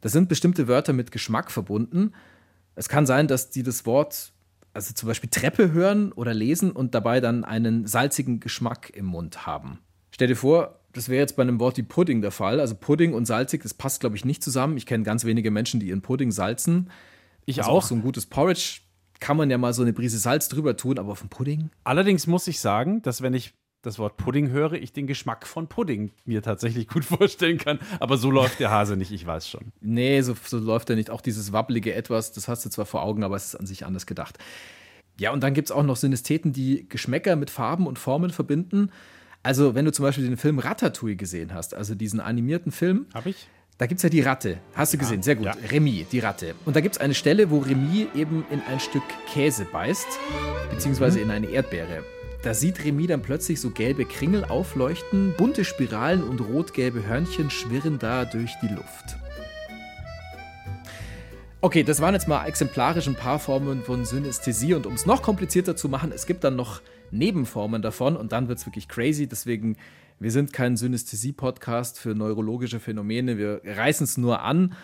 [0.00, 2.12] Das sind bestimmte Wörter mit Geschmack verbunden.
[2.74, 4.32] Es kann sein, dass die das Wort,
[4.72, 9.46] also zum Beispiel Treppe hören oder lesen und dabei dann einen salzigen Geschmack im Mund
[9.46, 9.78] haben.
[10.10, 12.58] Stell dir vor, das wäre jetzt bei einem Wort wie Pudding der Fall.
[12.58, 14.76] Also Pudding und salzig, das passt, glaube ich, nicht zusammen.
[14.76, 16.90] Ich kenne ganz wenige Menschen, die ihren Pudding salzen.
[17.46, 17.82] Ich also auch.
[17.82, 18.80] So ein gutes Porridge
[19.18, 21.70] kann man ja mal so eine Prise Salz drüber tun, aber auf dem Pudding?
[21.84, 25.68] Allerdings muss ich sagen, dass wenn ich das Wort Pudding höre, ich den Geschmack von
[25.68, 27.78] Pudding mir tatsächlich gut vorstellen kann.
[28.00, 29.72] Aber so läuft der Hase nicht, ich weiß schon.
[29.80, 31.10] Nee, so, so läuft er nicht.
[31.10, 33.86] Auch dieses wabbelige Etwas, das hast du zwar vor Augen, aber es ist an sich
[33.86, 34.38] anders gedacht.
[35.18, 38.90] Ja, und dann gibt es auch noch Synästheten, die Geschmäcker mit Farben und Formen verbinden.
[39.42, 43.26] Also, wenn du zum Beispiel den Film Ratatouille gesehen hast, also diesen animierten Film, Hab
[43.26, 43.48] ich?
[43.78, 44.58] Da gibt es ja die Ratte.
[44.74, 45.22] Hast du gesehen?
[45.22, 45.46] Sehr gut.
[45.46, 45.54] ja.
[45.70, 46.54] Remy, die Ratte.
[46.64, 50.06] Und da gibt es eine Stelle, wo Remy eben in ein Stück Käse beißt,
[50.70, 52.02] beziehungsweise in eine Erdbeere.
[52.42, 57.98] Da sieht Remy dann plötzlich so gelbe Kringel aufleuchten, bunte Spiralen und rot-gelbe Hörnchen schwirren
[57.98, 59.16] da durch die Luft.
[61.60, 65.22] Okay, das waren jetzt mal exemplarisch ein paar Formen von Synästhesie und um es noch
[65.22, 69.26] komplizierter zu machen, es gibt dann noch Nebenformen davon und dann wird es wirklich crazy.
[69.26, 69.76] Deswegen,
[70.18, 74.74] wir sind kein Synästhesie-Podcast für neurologische Phänomene, wir reißen es nur an,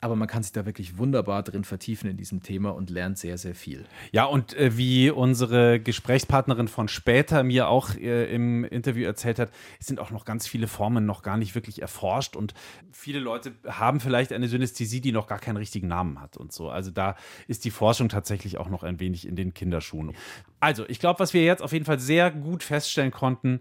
[0.00, 3.36] aber man kann sich da wirklich wunderbar drin vertiefen in diesem Thema und lernt sehr,
[3.36, 3.84] sehr viel.
[4.12, 9.50] Ja, und äh, wie unsere Gesprächspartnerin von später mir auch äh, im Interview erzählt hat,
[9.78, 12.54] sind auch noch ganz viele Formen noch gar nicht wirklich erforscht und
[12.92, 16.70] viele Leute haben vielleicht eine Synästhesie, die noch gar keinen richtigen Namen hat und so.
[16.70, 17.16] Also da
[17.46, 20.14] ist die Forschung tatsächlich auch noch ein wenig in den Kinderschuhen.
[20.60, 23.60] Also, ich glaube, was wir jetzt auf jeden Fall sehr gut feststellen konnten,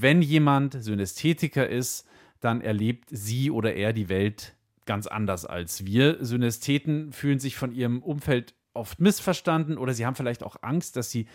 [0.00, 2.06] wenn jemand Synästhetiker ist,
[2.40, 4.54] dann erlebt sie oder er die Welt
[4.86, 6.24] ganz anders als wir.
[6.24, 11.10] Synästheten fühlen sich von ihrem Umfeld oft missverstanden oder sie haben vielleicht auch Angst, dass
[11.10, 11.26] sie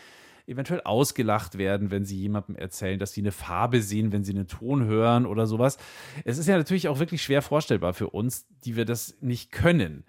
[0.48, 4.48] eventuell ausgelacht werden, wenn sie jemandem erzählen, dass sie eine Farbe sehen, wenn sie einen
[4.48, 5.78] Ton hören oder sowas.
[6.24, 10.06] Es ist ja natürlich auch wirklich schwer vorstellbar für uns, die wir das nicht können.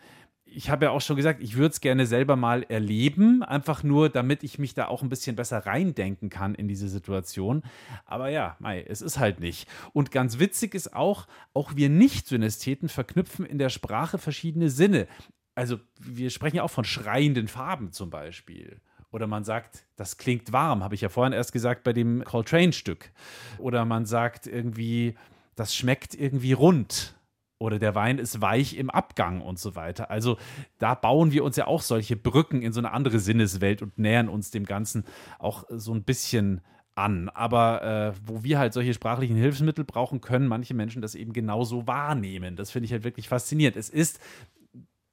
[0.51, 4.09] Ich habe ja auch schon gesagt, ich würde es gerne selber mal erleben, einfach nur,
[4.09, 7.63] damit ich mich da auch ein bisschen besser reindenken kann in diese Situation.
[8.07, 9.69] Aber ja, mei, es ist halt nicht.
[9.93, 15.07] Und ganz witzig ist auch, auch wir Nicht-Synästheten verknüpfen in der Sprache verschiedene Sinne.
[15.55, 18.81] Also wir sprechen ja auch von schreienden Farben zum Beispiel.
[19.11, 23.11] Oder man sagt, das klingt warm, habe ich ja vorhin erst gesagt bei dem Coltrane-Stück.
[23.59, 25.17] Oder man sagt irgendwie,
[25.57, 27.18] das schmeckt irgendwie rund.
[27.61, 30.11] Oder der Wein ist weich im Abgang und so weiter.
[30.11, 30.39] Also
[30.79, 34.29] da bauen wir uns ja auch solche Brücken in so eine andere Sinneswelt und nähern
[34.29, 35.05] uns dem Ganzen
[35.41, 36.61] auch so ein bisschen
[36.95, 37.29] an.
[37.31, 41.87] Aber äh, wo wir halt solche sprachlichen Hilfsmittel brauchen, können manche Menschen das eben genauso
[41.87, 42.55] wahrnehmen.
[42.55, 43.77] Das finde ich halt wirklich faszinierend.
[43.77, 44.21] Es ist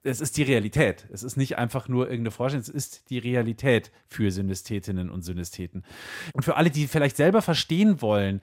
[0.06, 1.06] es ist die Realität.
[1.12, 5.84] Es ist nicht einfach nur irgendeine Forschung, es ist die Realität für Synästhetinnen und Synästheten.
[6.32, 8.40] Und für alle, die vielleicht selber verstehen wollen,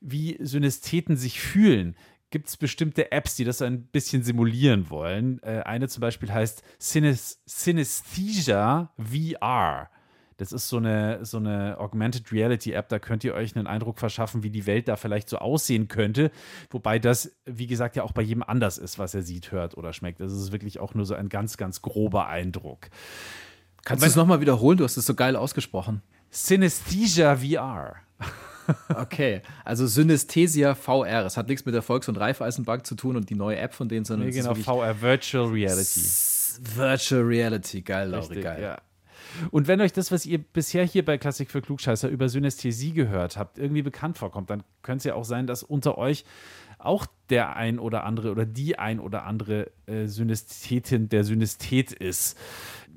[0.00, 1.96] wie Synästheten sich fühlen,
[2.36, 5.42] gibt es bestimmte Apps, die das ein bisschen simulieren wollen.
[5.42, 9.88] Äh, eine zum Beispiel heißt Synes Synesthesia VR.
[10.36, 13.98] Das ist so eine, so eine Augmented Reality App, da könnt ihr euch einen Eindruck
[13.98, 16.30] verschaffen, wie die Welt da vielleicht so aussehen könnte.
[16.68, 19.94] Wobei das, wie gesagt, ja auch bei jedem anders ist, was er sieht, hört oder
[19.94, 20.20] schmeckt.
[20.20, 22.90] Das ist wirklich auch nur so ein ganz, ganz grober Eindruck.
[23.82, 24.76] Kannst du es nochmal wiederholen?
[24.76, 26.02] Du hast es so geil ausgesprochen.
[26.28, 27.94] Synesthesia VR.
[28.88, 31.24] Okay, also Synesthesia VR.
[31.26, 33.88] Es hat nichts mit der Volks- und Raiffeisenbank zu tun und die neue App von
[33.88, 36.00] denen, sondern Nee, es ist genau, VR, Virtual Reality.
[36.74, 37.82] Virtual Reality.
[37.82, 38.62] Geil, Lauri, Richtig, geil.
[38.62, 38.78] ja.
[39.50, 43.36] Und wenn euch das, was ihr bisher hier bei Klassik für Klugscheißer über Synästhesie gehört
[43.36, 46.24] habt, irgendwie bekannt vorkommt, dann könnte es ja auch sein, dass unter euch
[46.78, 52.38] auch der ein oder andere oder die ein oder andere äh, Synästhetin der Synästhet ist.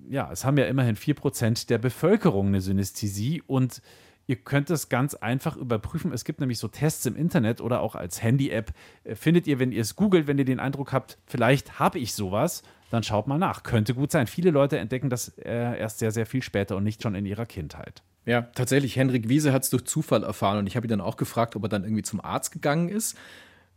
[0.09, 3.81] Ja, es haben ja immerhin 4% der Bevölkerung eine Synästhesie und
[4.29, 6.13] Ihr könnt es ganz einfach überprüfen.
[6.13, 8.71] Es gibt nämlich so Tests im Internet oder auch als Handy-App.
[9.03, 12.13] Äh, Findet ihr, wenn ihr es googelt, wenn ihr den Eindruck habt, vielleicht habe ich
[12.13, 12.61] sowas,
[12.91, 13.63] dann schaut mal nach.
[13.63, 14.27] Könnte gut sein.
[14.27, 17.47] Viele Leute entdecken das äh, erst sehr, sehr viel später und nicht schon in ihrer
[17.47, 18.03] Kindheit.
[18.27, 21.17] Ja, tatsächlich, Henrik Wiese hat es durch Zufall erfahren und ich habe ihn dann auch
[21.17, 23.17] gefragt, ob er dann irgendwie zum Arzt gegangen ist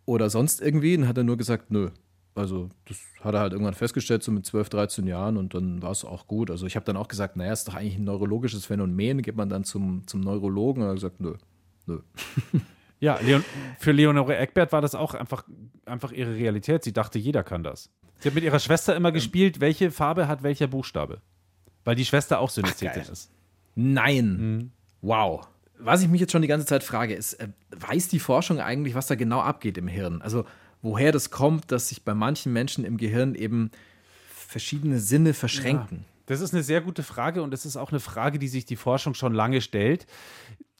[0.04, 0.98] oder sonst irgendwie.
[0.98, 1.88] Und hat er nur gesagt, nö.
[2.34, 5.90] Also, das hat er halt irgendwann festgestellt, so mit 12, 13 Jahren und dann war
[5.90, 6.50] es auch gut.
[6.50, 9.22] Also, ich habe dann auch gesagt, naja, ist doch eigentlich ein neurologisches Phänomen.
[9.22, 10.82] Geht man dann zum, zum Neurologen?
[10.82, 11.34] Und er hat gesagt, nö,
[11.86, 12.00] nö.
[13.02, 13.44] Ja, Leon,
[13.80, 15.42] für Leonore Eckbert war das auch einfach,
[15.86, 16.84] einfach ihre Realität.
[16.84, 17.90] Sie dachte, jeder kann das.
[18.20, 21.20] Sie hat mit ihrer Schwester immer gespielt, welche Farbe hat welcher Buchstabe.
[21.82, 23.32] Weil die Schwester auch Synästhetin ist.
[23.74, 24.70] Nein.
[25.00, 25.48] Wow.
[25.80, 28.94] Was ich mich jetzt schon die ganze Zeit frage, ist, äh, weiß die Forschung eigentlich,
[28.94, 30.22] was da genau abgeht im Hirn?
[30.22, 30.44] Also,
[30.82, 33.70] woher das kommt, dass sich bei manchen Menschen im Gehirn eben
[34.28, 36.04] verschiedene Sinne verschränken?
[36.26, 38.76] Das ist eine sehr gute Frage und es ist auch eine Frage, die sich die
[38.76, 40.06] Forschung schon lange stellt.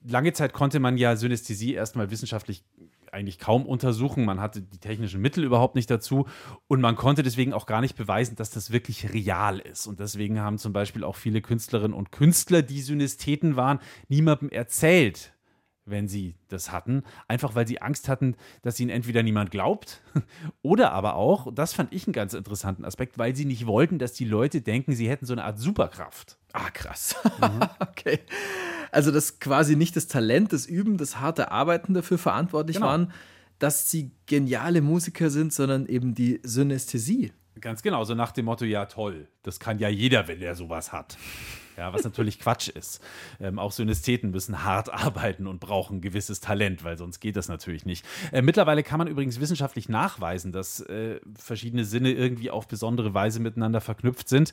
[0.05, 2.65] Lange Zeit konnte man ja Synästhesie erstmal wissenschaftlich
[3.13, 4.25] eigentlich kaum untersuchen.
[4.25, 6.27] Man hatte die technischen Mittel überhaupt nicht dazu
[6.67, 9.87] und man konnte deswegen auch gar nicht beweisen, dass das wirklich real ist.
[9.87, 15.32] Und deswegen haben zum Beispiel auch viele Künstlerinnen und Künstler, die Synästheten waren, niemandem erzählt,
[15.85, 20.01] wenn sie das hatten, einfach weil sie Angst hatten, dass ihnen entweder niemand glaubt
[20.63, 24.13] oder aber auch, das fand ich einen ganz interessanten Aspekt, weil sie nicht wollten, dass
[24.13, 26.39] die Leute denken, sie hätten so eine Art Superkraft.
[26.53, 27.17] Ah, krass.
[27.81, 28.21] okay.
[28.91, 32.89] Also, dass quasi nicht das Talent, das Üben, das harte Arbeiten dafür verantwortlich Genau.
[32.89, 33.13] waren,
[33.59, 37.33] dass sie geniale Musiker sind, sondern eben die Synästhesie.
[37.61, 40.93] Ganz genau, so nach dem Motto, ja toll, das kann ja jeder, wenn er sowas
[40.93, 41.17] hat.
[41.77, 43.01] Ja, was natürlich Quatsch ist.
[43.41, 47.87] Ähm, auch Synästheten müssen hart arbeiten und brauchen gewisses Talent, weil sonst geht das natürlich
[47.87, 48.05] nicht.
[48.31, 53.41] Äh, mittlerweile kann man übrigens wissenschaftlich nachweisen, dass äh, verschiedene Sinne irgendwie auf besondere Weise
[53.41, 54.53] miteinander verknüpft sind.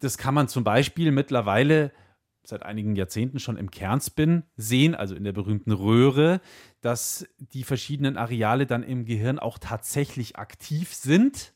[0.00, 1.92] Das kann man zum Beispiel mittlerweile
[2.44, 6.40] seit einigen Jahrzehnten schon im Kernspin sehen, also in der berühmten Röhre,
[6.80, 11.52] dass die verschiedenen Areale dann im Gehirn auch tatsächlich aktiv sind.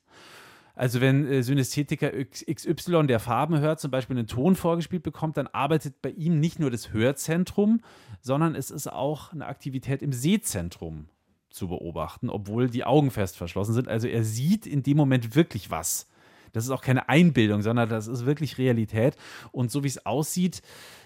[0.77, 5.49] Also wenn äh, Synästhetiker XY der Farben hört, zum Beispiel einen Ton vorgespielt bekommt, dann
[5.49, 7.81] arbeitet bei ihm nicht nur das Hörzentrum,
[8.21, 11.09] sondern es ist auch eine Aktivität im Sehzentrum
[11.49, 13.89] zu beobachten, obwohl die Augen fest verschlossen sind.
[13.89, 16.09] Also er sieht in dem Moment wirklich was.
[16.53, 19.17] Das ist auch keine Einbildung, sondern das ist wirklich Realität.
[19.53, 20.63] Und so wie es aussieht,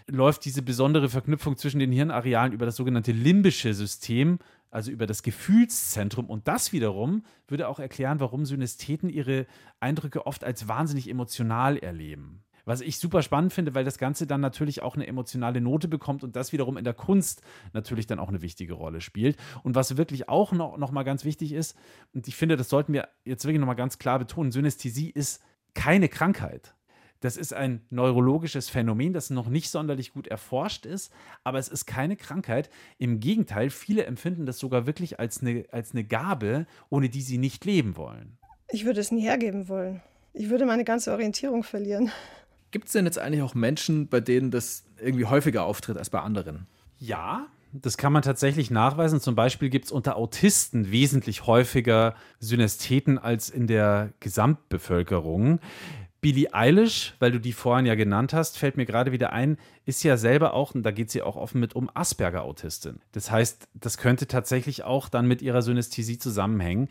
[0.09, 4.41] läuft diese besondere Verknüpfung zwischen den Hirnarealen über das sogenannte limbische System,
[4.71, 6.27] also über das Gefühlszentrum.
[6.27, 9.47] Und das wiederum würde auch erklären, warum Synästheten ihre
[9.81, 12.43] Eindrücke oft als wahnsinnig emotional erleben.
[12.65, 16.23] Was ich super spannend finde, weil das Ganze dann natürlich auch eine emotionale Note bekommt
[16.23, 17.43] und das wiederum in der Kunst
[17.73, 19.37] natürlich dann auch eine wichtige Rolle spielt.
[19.63, 21.77] Und was wirklich auch noch, noch mal ganz wichtig ist,
[22.13, 25.43] und ich finde, das sollten wir jetzt wirklich noch mal ganz klar betonen, Synästhesie ist
[25.75, 26.75] keine Krankheit.
[27.21, 31.13] Das ist ein neurologisches Phänomen, das noch nicht sonderlich gut erforscht ist,
[31.45, 32.71] aber es ist keine Krankheit.
[32.99, 37.39] Im Gegenteil, viele empfinden das sogar wirklich als eine, als eine Gabe, ohne die sie
[37.39, 38.39] nicht leben wollen.
[38.71, 40.01] Ich würde es nie hergeben wollen.
[40.33, 42.11] Ich würde meine ganze Orientierung verlieren.
[42.71, 46.21] Gibt es denn jetzt eigentlich auch Menschen, bei denen das irgendwie häufiger auftritt als bei
[46.21, 46.69] anderen?
[46.99, 49.21] Ja, das kann man tatsächlich nachweisen.
[49.21, 55.61] Zum Beispiel gibt es unter Autisten wesentlich häufiger Synästheten als in der Gesamtbevölkerung.
[56.21, 59.57] Billie Eilish, weil du die vorhin ja genannt hast, fällt mir gerade wieder ein,
[59.87, 63.01] ist ja selber auch, und da geht sie auch offen mit um, Asperger-Autistin.
[63.13, 66.89] Das heißt, das könnte tatsächlich auch dann mit ihrer Synästhesie zusammenhängen.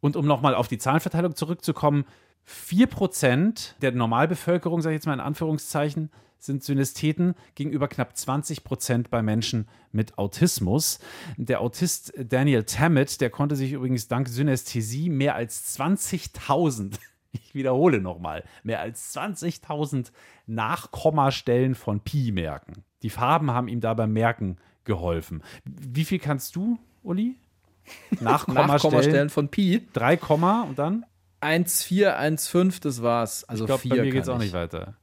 [0.00, 2.04] Und um nochmal auf die Zahlenverteilung zurückzukommen,
[2.48, 9.22] 4% der Normalbevölkerung, sage ich jetzt mal in Anführungszeichen, sind Synästheten gegenüber knapp 20% bei
[9.22, 10.98] Menschen mit Autismus.
[11.36, 16.98] Der Autist Daniel Tammet, der konnte sich übrigens dank Synästhesie mehr als 20.000,
[17.44, 20.12] ich wiederhole nochmal, mehr als 20.000
[20.46, 22.84] Nachkommastellen von Pi merken.
[23.02, 25.42] Die Farben haben ihm dabei merken geholfen.
[25.64, 27.36] Wie viel kannst du, Uli?
[28.20, 29.86] Nachkommastellen, Nachkommastellen von Pi.
[29.92, 31.04] 3, Komma und dann?
[31.40, 33.44] 1,4, 1,5, das war's.
[33.44, 34.42] Also ich glaube, 4 bei mir kann geht es auch ich.
[34.42, 34.96] nicht weiter.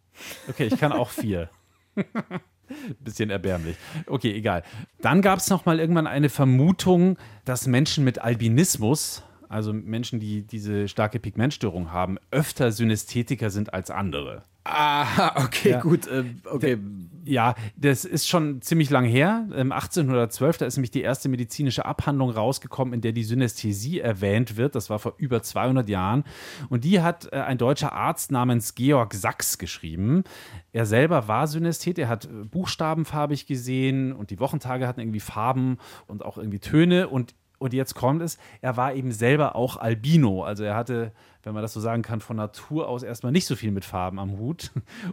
[0.50, 1.50] Okay, ich kann auch vier.
[3.00, 3.76] Bisschen erbärmlich.
[4.08, 4.64] Okay, egal.
[5.02, 9.24] Dann gab es noch mal irgendwann eine Vermutung, dass Menschen mit Albinismus,
[9.54, 14.44] also Menschen, die diese starke Pigmentstörung haben, öfter Synästhetiker sind als andere.
[14.66, 15.82] Ah, okay, Ja.
[15.82, 16.08] gut.
[16.10, 16.78] ähm, okay.
[17.26, 19.48] Ja, das ist schon ziemlich lang her.
[19.56, 24.56] Ähm, 1812, da ist nämlich die erste medizinische Abhandlung rausgekommen, in der die Synästhesie erwähnt
[24.58, 24.76] wird.
[24.76, 26.24] Das war vor über 200 Jahren.
[26.70, 30.24] Und die hat äh, ein deutscher Arzt namens Georg Sachs geschrieben.
[30.72, 35.78] Er selber war Synästhet, er hat äh, buchstabenfarbig gesehen und die Wochentage hatten irgendwie Farben
[36.08, 37.10] und auch irgendwie Töne.
[37.10, 40.44] Und und jetzt kommt es, er war eben selber auch Albino.
[40.44, 43.56] Also er hatte, wenn man das so sagen kann, von Natur aus erstmal nicht so
[43.56, 44.72] viel mit Farben am Hut.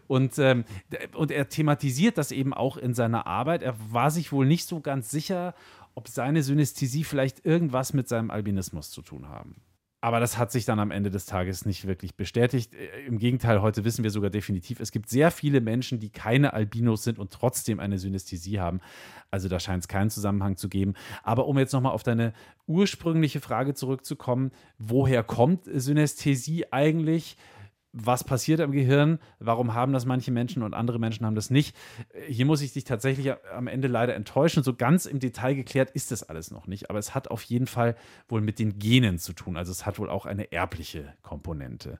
[0.08, 0.64] Und, ähm,
[1.14, 3.62] und er thematisiert das eben auch in seiner Arbeit.
[3.62, 5.54] Er war sich wohl nicht so ganz sicher,
[5.94, 9.54] ob seine Synästhesie vielleicht irgendwas mit seinem Albinismus zu tun haben.
[10.02, 12.74] Aber das hat sich dann am Ende des Tages nicht wirklich bestätigt.
[12.74, 16.54] Äh, Im Gegenteil, heute wissen wir sogar definitiv, es gibt sehr viele Menschen, die keine
[16.54, 18.80] Albinos sind und trotzdem eine Synästhesie haben.
[19.30, 20.94] Also da scheint es keinen Zusammenhang zu geben.
[21.22, 22.32] Aber um jetzt nochmal auf deine
[22.66, 27.36] ursprüngliche Frage zurückzukommen, woher kommt Synästhesie eigentlich?
[27.92, 31.76] Was passiert am Gehirn, warum haben das manche Menschen und andere Menschen haben das nicht.
[32.28, 34.62] Hier muss ich dich tatsächlich am Ende leider enttäuschen.
[34.62, 37.66] So ganz im Detail geklärt ist das alles noch nicht, aber es hat auf jeden
[37.66, 37.96] Fall
[38.28, 39.56] wohl mit den Genen zu tun.
[39.56, 41.98] Also es hat wohl auch eine erbliche Komponente.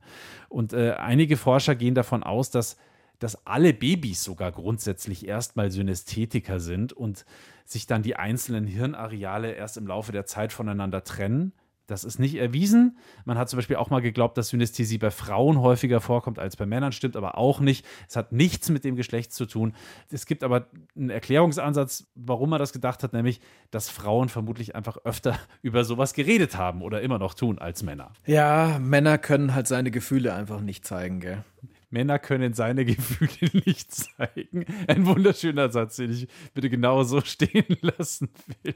[0.49, 2.76] Und äh, einige Forscher gehen davon aus, dass
[3.20, 7.26] dass alle Babys sogar grundsätzlich erstmal Synästhetiker sind und
[7.66, 11.53] sich dann die einzelnen Hirnareale erst im Laufe der Zeit voneinander trennen.
[11.91, 12.97] Das ist nicht erwiesen.
[13.24, 16.64] Man hat zum Beispiel auch mal geglaubt, dass Synästhesie bei Frauen häufiger vorkommt als bei
[16.64, 17.84] Männern, stimmt aber auch nicht.
[18.09, 19.74] Es hat nichts mit dem Geschlecht zu tun.
[20.09, 23.41] Es gibt aber einen Erklärungsansatz, warum man das gedacht hat, nämlich,
[23.72, 28.12] dass Frauen vermutlich einfach öfter über sowas geredet haben oder immer noch tun als Männer.
[28.24, 31.45] Ja, Männer können halt seine Gefühle einfach nicht zeigen, gell?
[31.91, 34.64] Männer können seine Gefühle nicht zeigen.
[34.86, 38.30] Ein wunderschöner Satz, den ich bitte genau so stehen lassen
[38.62, 38.74] will.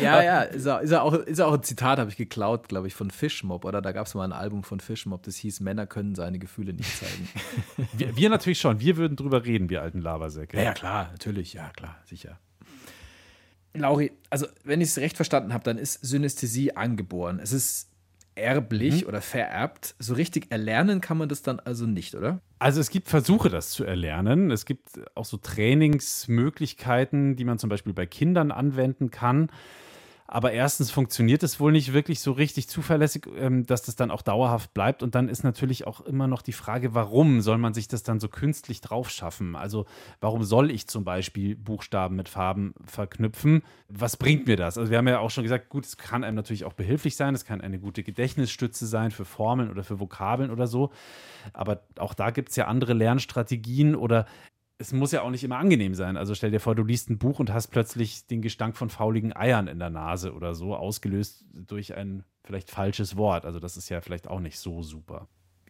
[0.00, 2.94] Ja, ja, ist auch, ist auch, ist auch ein Zitat, habe ich geklaut, glaube ich,
[2.94, 3.80] von Fishmob, oder?
[3.80, 6.96] Da gab es mal ein Album von Fishmob, das hieß Männer können seine Gefühle nicht
[6.96, 7.28] zeigen.
[7.96, 10.56] Wir, wir natürlich schon, wir würden drüber reden, wir alten Labersäcke.
[10.56, 12.38] ja, ja, klar, natürlich, ja, klar, sicher.
[13.74, 17.38] Lauri, also wenn ich es recht verstanden habe, dann ist Synästhesie angeboren.
[17.42, 17.90] Es ist
[18.36, 19.94] erblich oder vererbt.
[19.98, 22.40] So richtig erlernen kann man das dann also nicht, oder?
[22.58, 24.50] Also es gibt Versuche, das zu erlernen.
[24.50, 29.50] Es gibt auch so Trainingsmöglichkeiten, die man zum Beispiel bei Kindern anwenden kann.
[30.28, 34.22] Aber erstens funktioniert es wohl nicht wirklich so richtig zuverlässig, ähm, dass das dann auch
[34.22, 35.02] dauerhaft bleibt.
[35.02, 38.18] Und dann ist natürlich auch immer noch die Frage, warum soll man sich das dann
[38.18, 39.54] so künstlich drauf schaffen?
[39.54, 39.86] Also
[40.20, 43.62] warum soll ich zum Beispiel Buchstaben mit Farben verknüpfen?
[43.88, 44.78] Was bringt mir das?
[44.78, 47.34] Also wir haben ja auch schon gesagt, gut, es kann einem natürlich auch behilflich sein.
[47.34, 50.90] Es kann eine gute Gedächtnisstütze sein für Formeln oder für Vokabeln oder so.
[51.52, 54.26] Aber auch da gibt es ja andere Lernstrategien oder
[54.78, 56.16] es muss ja auch nicht immer angenehm sein.
[56.16, 59.34] Also stell dir vor, du liest ein Buch und hast plötzlich den Gestank von fauligen
[59.34, 63.44] Eiern in der Nase oder so, ausgelöst durch ein vielleicht falsches Wort.
[63.44, 65.28] Also das ist ja vielleicht auch nicht so super.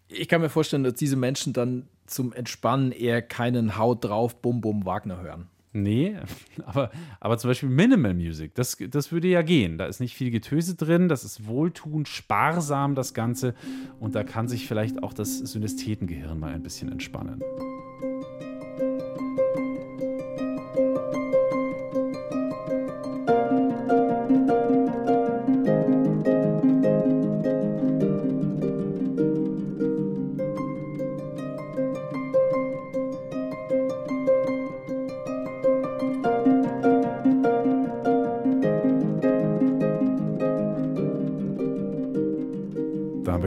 [0.09, 4.61] Ich kann mir vorstellen, dass diese Menschen dann zum Entspannen eher keinen Haut drauf, Bum
[4.61, 5.49] Bum Wagner hören.
[5.73, 6.17] Nee,
[6.65, 6.91] aber,
[7.21, 9.79] aber zum Beispiel Minimal Music, das, das würde ja gehen.
[9.79, 13.55] Da ist nicht viel Getöse drin, das ist wohltuend, sparsam das Ganze
[14.01, 17.43] und da kann sich vielleicht auch das Synästhetengehirn mal ein bisschen entspannen.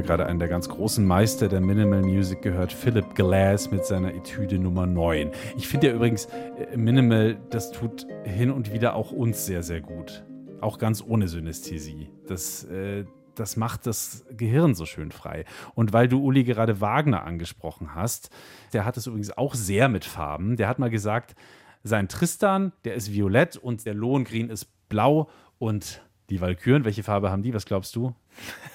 [0.09, 4.57] Gerade einen der ganz großen Meister der Minimal Music gehört, Philip Glass mit seiner Etüde
[4.57, 5.29] Nummer 9.
[5.55, 9.81] Ich finde ja übrigens, äh, Minimal, das tut hin und wieder auch uns sehr, sehr
[9.81, 10.25] gut.
[10.61, 12.09] Auch ganz ohne Synästhesie.
[12.25, 13.05] Das, äh,
[13.35, 15.45] das macht das Gehirn so schön frei.
[15.75, 18.31] Und weil du, Uli, gerade Wagner angesprochen hast,
[18.73, 20.57] der hat es übrigens auch sehr mit Farben.
[20.57, 21.35] Der hat mal gesagt,
[21.83, 25.29] sein Tristan, der ist violett und der Lohengrin ist blau
[25.59, 27.53] und die Walküren, welche Farbe haben die?
[27.53, 28.15] Was glaubst du?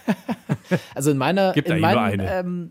[0.95, 1.53] Also in meiner.
[1.53, 2.39] Gibt in nur meinen, eine.
[2.41, 2.71] Ähm,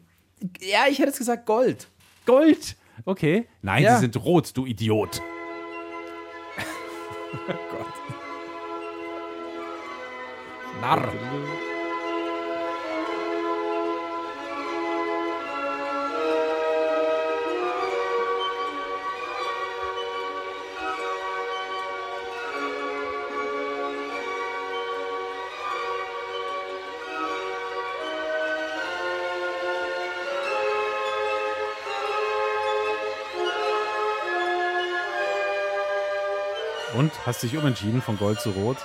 [0.59, 1.87] ja, ich hätte jetzt gesagt Gold.
[2.25, 2.75] Gold.
[3.05, 3.47] Okay.
[3.61, 3.95] Nein, Ja.
[3.95, 5.21] sie sind rot, du Idiot.
[10.81, 11.13] Narr.
[37.03, 38.77] Und hast dich umentschieden von Gold zu Rot?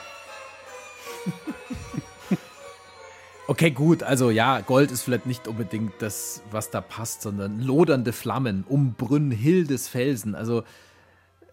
[3.47, 8.13] Okay, gut, also ja, Gold ist vielleicht nicht unbedingt das, was da passt, sondern lodernde
[8.13, 10.35] Flammen um Brünnhildes Felsen.
[10.35, 10.65] Also,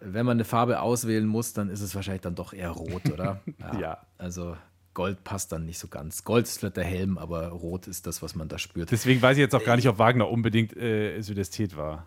[0.00, 3.40] wenn man eine Farbe auswählen muss, dann ist es wahrscheinlich dann doch eher rot, oder?
[3.80, 3.98] Ja.
[4.18, 4.56] Also,
[4.92, 6.24] Gold passt dann nicht so ganz.
[6.24, 8.90] Gold ist vielleicht der Helm, aber rot ist das, was man da spürt.
[8.90, 12.06] Deswegen weiß ich jetzt auch gar nicht, ob Wagner unbedingt äh, Südästhet war.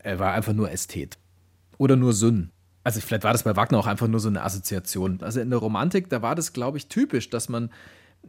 [0.00, 1.18] Er war einfach nur Ästhet.
[1.78, 2.50] Oder nur Sünn.
[2.86, 5.20] Also vielleicht war das bei Wagner auch einfach nur so eine Assoziation.
[5.20, 7.72] Also in der Romantik, da war das, glaube ich, typisch, dass man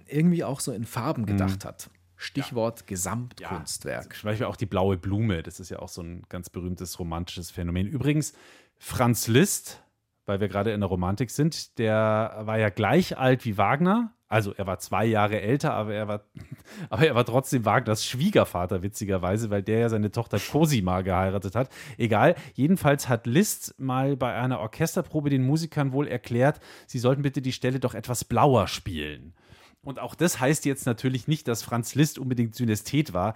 [0.08, 1.92] irgendwie auch so in Farben gedacht hat.
[2.16, 4.16] Stichwort Gesamtkunstwerk.
[4.16, 7.52] Zum Beispiel auch die blaue Blume, das ist ja auch so ein ganz berühmtes romantisches
[7.52, 7.86] Phänomen.
[7.86, 8.34] Übrigens,
[8.80, 9.84] Franz Liszt,
[10.26, 14.12] weil wir gerade in der Romantik sind, der war ja gleich alt wie Wagner.
[14.30, 16.22] Also er war zwei Jahre älter, aber er war,
[16.90, 21.70] aber er war trotzdem Wagners Schwiegervater, witzigerweise, weil der ja seine Tochter Cosima geheiratet hat.
[21.98, 27.42] Egal, jedenfalls hat Liszt mal bei einer Orchesterprobe den Musikern wohl erklärt, sie sollten bitte
[27.42, 29.34] die Stelle doch etwas blauer spielen.
[29.82, 33.36] Und auch das heißt jetzt natürlich nicht, dass Franz Liszt unbedingt Synästhet war.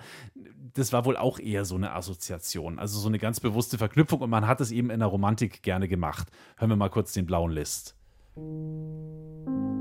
[0.74, 4.30] Das war wohl auch eher so eine Assoziation, also so eine ganz bewusste Verknüpfung und
[4.30, 6.28] man hat es eben in der Romantik gerne gemacht.
[6.58, 7.96] Hören wir mal kurz den blauen Liszt.
[8.36, 9.81] Also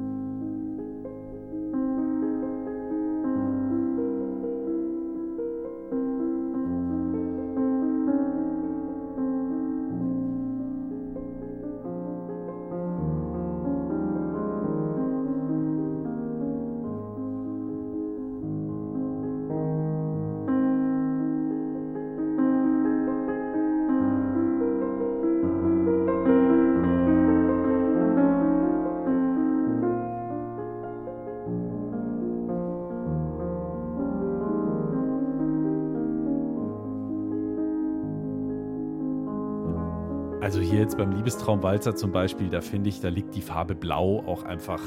[41.01, 44.83] beim Liebestraumwalzer zum Beispiel, da finde ich, da liegt die Farbe Blau auch einfach,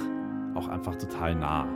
[0.54, 1.68] auch einfach total nah.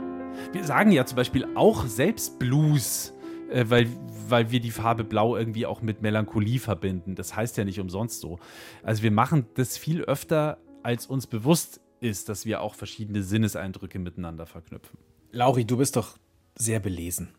[0.52, 3.12] Wir sagen ja zum Beispiel auch selbst Blues,
[3.50, 3.88] äh, weil,
[4.28, 7.16] weil wir die Farbe Blau irgendwie auch mit Melancholie verbinden.
[7.16, 8.38] Das heißt ja nicht umsonst so.
[8.84, 13.98] Also wir machen das viel öfter, als uns bewusst ist, dass wir auch verschiedene Sinneseindrücke
[13.98, 15.00] miteinander verknüpfen.
[15.32, 16.16] Lauri, du bist doch
[16.54, 17.30] sehr belesen.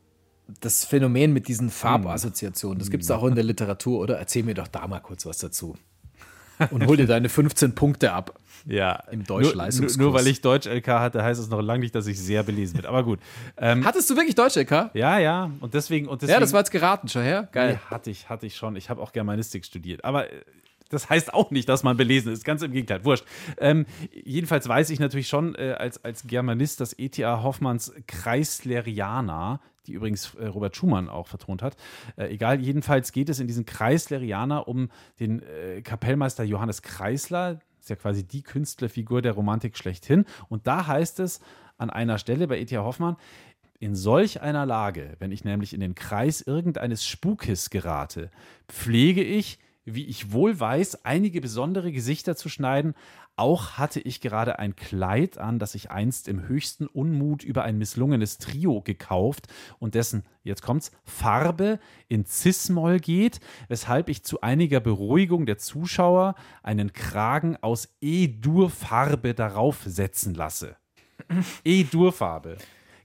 [0.60, 4.18] Das Phänomen mit diesen Farbassoziationen, das gibt es auch in der Literatur, oder?
[4.18, 5.78] Erzähl mir doch da mal kurz was dazu.
[6.72, 8.34] Und hol dir deine 15 Punkte ab.
[8.66, 9.98] Ja, Im nur, Deutschleistungskurs.
[9.98, 12.86] nur weil ich Deutsch-LK hatte, heißt es noch lange nicht, dass ich sehr belesen bin.
[12.86, 13.20] Aber gut.
[13.58, 14.92] Ähm, Hattest du wirklich Deutsch-LK?
[14.94, 15.50] ja, ja.
[15.62, 17.48] Und deswegen, und deswegen Ja, das war jetzt geraten schon, her?
[17.52, 17.74] Geil.
[17.82, 18.76] Nee, hatte ich, hatte ich schon.
[18.76, 20.04] Ich habe auch Germanistik studiert.
[20.04, 20.36] Aber äh,
[20.90, 22.44] das heißt auch nicht, dass man belesen ist.
[22.44, 23.06] Ganz im Gegenteil.
[23.06, 23.26] Wurscht.
[23.58, 27.44] Ähm, jedenfalls weiß ich natürlich schon äh, als, als Germanist, dass E.T.A.
[27.44, 31.78] Hoffmanns Kreislerianer, die übrigens äh, Robert Schumann auch vertont hat,
[32.18, 37.60] äh, egal, jedenfalls geht es in diesen Kreislerianer um den äh, Kapellmeister Johannes Kreisler.
[37.80, 40.26] Ist ja quasi die Künstlerfigur der Romantik schlechthin.
[40.50, 41.40] Und da heißt es
[41.78, 42.84] an einer Stelle bei E.T.A.
[42.84, 43.16] Hoffmann,
[43.80, 48.30] in solch einer Lage, wenn ich nämlich in den Kreis irgendeines Spukes gerate,
[48.68, 49.58] pflege ich,
[49.96, 52.94] wie ich wohl weiß, einige besondere Gesichter zu schneiden.
[53.36, 57.78] Auch hatte ich gerade ein Kleid an, das ich einst im höchsten Unmut über ein
[57.78, 59.48] misslungenes Trio gekauft
[59.80, 61.80] und dessen, jetzt kommt's, Farbe
[62.10, 69.84] in Cis-Moll geht, weshalb ich zu einiger Beruhigung der Zuschauer einen Kragen aus E-Dur-Farbe darauf
[69.86, 70.76] setzen lasse.
[71.64, 72.58] E-Dur-Farbe.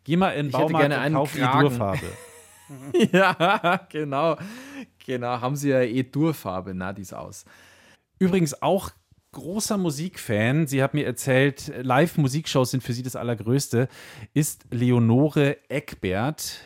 [0.03, 1.37] Geh mal in den Baumarkt und kauf.
[1.37, 2.07] E-Dur-Farbe.
[3.13, 4.37] ja, genau.
[5.07, 7.45] Genau, haben sie ja eh Durfarbe, na, dies aus.
[8.19, 8.91] Übrigens auch
[9.33, 13.89] großer Musikfan, sie hat mir erzählt, Live-Musikshows sind für sie das Allergrößte,
[14.33, 16.61] ist Leonore Eckbert.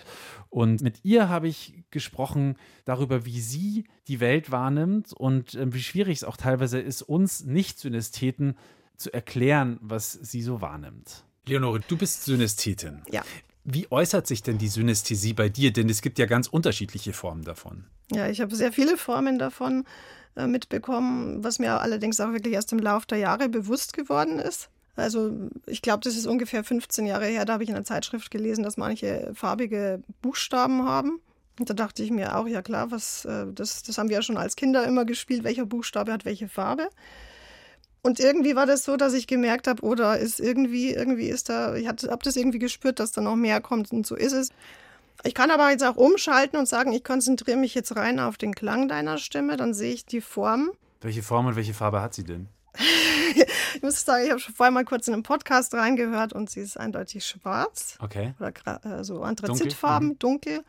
[0.51, 5.83] Und mit ihr habe ich gesprochen darüber, wie sie die Welt wahrnimmt und äh, wie
[5.83, 8.57] schwierig es auch teilweise ist, uns Nicht-Synästheten
[8.97, 11.25] zu erklären, was sie so wahrnimmt.
[11.47, 13.03] Leonore, du bist Synästhetin.
[13.11, 13.23] Ja.
[13.71, 15.73] Wie äußert sich denn die Synästhesie bei dir?
[15.73, 17.85] Denn es gibt ja ganz unterschiedliche Formen davon.
[18.11, 19.85] Ja, ich habe sehr viele Formen davon
[20.37, 24.71] äh, mitbekommen, was mir allerdings auch wirklich erst im Laufe der Jahre bewusst geworden ist.
[24.97, 28.31] Also ich glaube, das ist ungefähr 15 Jahre her, da habe ich in einer Zeitschrift
[28.31, 31.21] gelesen, dass manche farbige Buchstaben haben.
[31.61, 34.23] Und da dachte ich mir auch, ja klar, was, äh, das, das haben wir ja
[34.23, 36.89] schon als Kinder immer gespielt, welcher Buchstabe hat welche Farbe.
[38.09, 41.75] Und irgendwie war das so, dass ich gemerkt habe, oder ist irgendwie, irgendwie ist da,
[41.75, 44.49] ich habe das irgendwie gespürt, dass da noch mehr kommt und so ist es.
[45.25, 48.55] Ich kann aber jetzt auch umschalten und sagen, ich konzentriere mich jetzt rein auf den
[48.55, 50.71] Klang deiner Stimme, dann sehe ich die Form.
[51.03, 52.49] Welche Form und welche Farbe hat sie denn?
[53.75, 56.61] Ich muss sagen, ich habe schon vorher mal kurz in einen Podcast reingehört und sie
[56.61, 58.33] ist eindeutig schwarz Okay.
[58.41, 60.65] oder äh, so Anthrazitfarben, dunkel.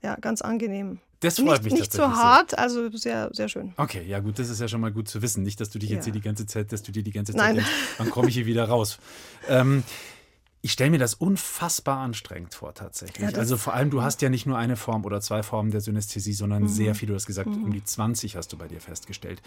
[0.00, 1.00] Ja, ganz angenehm.
[1.20, 2.14] Das freut nicht mich nicht zu sehr.
[2.16, 3.72] hart, also sehr, sehr schön.
[3.76, 5.42] Okay, ja gut, das ist ja schon mal gut zu wissen.
[5.42, 6.12] Nicht, dass du dich jetzt Ja.
[6.12, 7.54] hier die ganze Zeit, dass du dir die ganze Zeit Nein.
[7.56, 8.98] denkst, wann komme ich hier wieder raus.
[9.48, 9.82] Ähm,
[10.60, 13.30] Ich stelle mir das unfassbar anstrengend vor, tatsächlich.
[13.30, 15.80] Ja, also vor allem, du hast ja nicht nur eine Form oder zwei Formen der
[15.80, 16.68] Synästhesie, sondern Mhm.
[16.68, 17.06] sehr viel.
[17.08, 19.40] Du hast gesagt, um die 20 hast du bei dir festgestellt.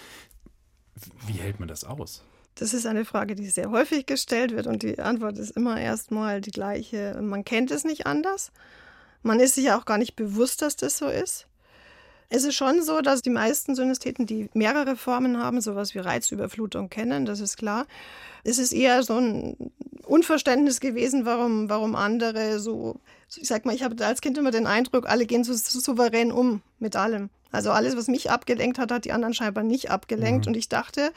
[1.27, 2.23] Wie hält man das aus?
[2.55, 6.39] Das ist eine Frage, die sehr häufig gestellt wird und die Antwort ist immer erstmal
[6.41, 7.17] die gleiche.
[7.21, 8.51] Man kennt es nicht anders.
[9.21, 11.45] Man ist sich ja auch gar nicht bewusst, dass das so ist.
[12.33, 16.89] Es ist schon so, dass die meisten Synästheten, die mehrere Formen haben, sowas wie Reizüberflutung
[16.89, 17.85] kennen, das ist klar.
[18.45, 19.57] Es ist eher so ein
[20.05, 23.01] Unverständnis gewesen, warum, warum andere so,
[23.35, 26.31] ich sag mal, ich habe als Kind immer den Eindruck, alle gehen so, so souverän
[26.31, 27.29] um mit allem.
[27.51, 30.47] Also alles, was mich abgelenkt hat, hat die anderen scheinbar nicht abgelenkt.
[30.47, 31.11] Und ich dachte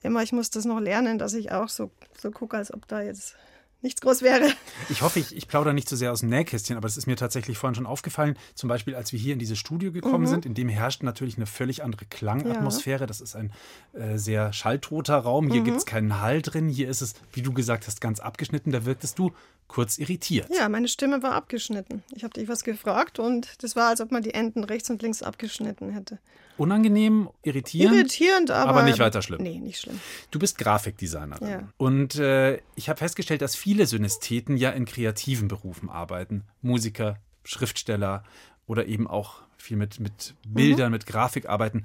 [0.00, 3.02] immer, ich muss das noch lernen, dass ich auch so, so gucke, als ob da
[3.02, 3.34] jetzt
[3.82, 4.48] nichts groß wäre.
[4.88, 7.16] Ich hoffe, ich, ich plaudere nicht zu sehr aus dem Nähkästchen, aber es ist mir
[7.16, 8.36] tatsächlich vorhin schon aufgefallen.
[8.54, 10.28] Zum Beispiel, als wir hier in dieses Studio gekommen Mhm.
[10.28, 13.06] sind, in dem herrscht natürlich eine völlig andere Klangatmosphäre.
[13.06, 13.52] Das ist ein
[13.92, 15.50] äh, sehr schalltoter Raum.
[15.50, 15.64] Hier Mhm.
[15.64, 16.68] gibt es keinen Hall drin.
[16.68, 18.72] Hier ist es, wie du gesagt hast, ganz abgeschnitten.
[18.72, 19.32] Da wirktest du
[19.68, 20.48] kurz irritiert.
[20.54, 22.02] Ja, meine Stimme war abgeschnitten.
[22.14, 25.00] Ich habe dich was gefragt und das war, als ob man die Enden rechts und
[25.00, 26.18] links abgeschnitten hätte.
[26.58, 27.96] Unangenehm, irritierend.
[27.96, 29.42] Irritierend, aber, aber nicht weiter schlimm.
[29.42, 29.98] Nee, nicht schlimm.
[30.30, 31.48] Du bist Grafikdesignerin.
[31.48, 31.68] Ja.
[31.78, 36.44] Und äh, ich habe festgestellt, dass viele Synästheten ja in kreativen Berufen arbeiten.
[36.60, 38.22] Musiker, Schriftsteller
[38.66, 40.92] oder eben auch viel mit, mit Bildern, Mhm.
[40.92, 41.84] mit Grafik arbeiten.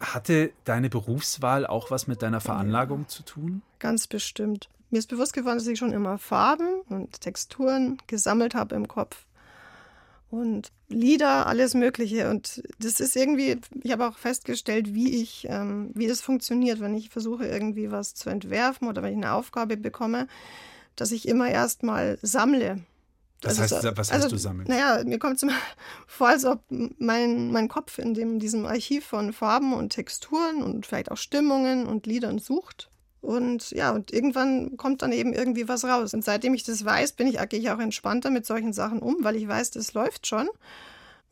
[0.00, 3.62] Hatte deine Berufswahl auch was mit deiner Veranlagung zu tun?
[3.78, 4.68] Ganz bestimmt.
[4.90, 9.26] Mir ist bewusst geworden, dass ich schon immer Farben und Texturen gesammelt habe im Kopf.
[10.30, 12.30] Und Lieder, alles Mögliche.
[12.30, 16.94] Und das ist irgendwie, ich habe auch festgestellt, wie ich, ähm, wie das funktioniert, wenn
[16.94, 20.28] ich versuche, irgendwie was zu entwerfen oder wenn ich eine Aufgabe bekomme,
[20.96, 22.84] dass ich immer erstmal sammle.
[23.40, 24.66] Das Also heißt, was also, heißt du sammeln?
[24.68, 25.52] Naja, mir kommt es immer
[26.06, 30.86] vor, als ob mein, mein Kopf in dem, diesem Archiv von Farben und Texturen und
[30.86, 32.90] vielleicht auch Stimmungen und Liedern sucht.
[33.20, 36.14] Und ja, und irgendwann kommt dann eben irgendwie was raus.
[36.14, 39.16] Und seitdem ich das weiß, bin ich, gehe ich auch entspannter mit solchen Sachen um,
[39.20, 40.48] weil ich weiß, das läuft schon.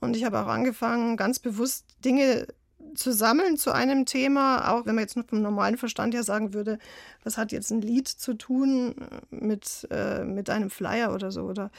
[0.00, 2.48] Und ich habe auch angefangen, ganz bewusst Dinge
[2.94, 6.54] zu sammeln zu einem Thema, auch wenn man jetzt nur vom normalen Verstand her sagen
[6.54, 6.78] würde,
[7.24, 8.94] was hat jetzt ein Lied zu tun
[9.30, 11.70] mit, äh, mit einem Flyer oder so, oder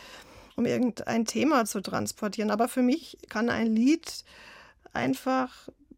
[0.56, 2.52] um irgendein Thema zu transportieren.
[2.52, 4.24] Aber für mich kann ein Lied
[4.94, 5.52] einfach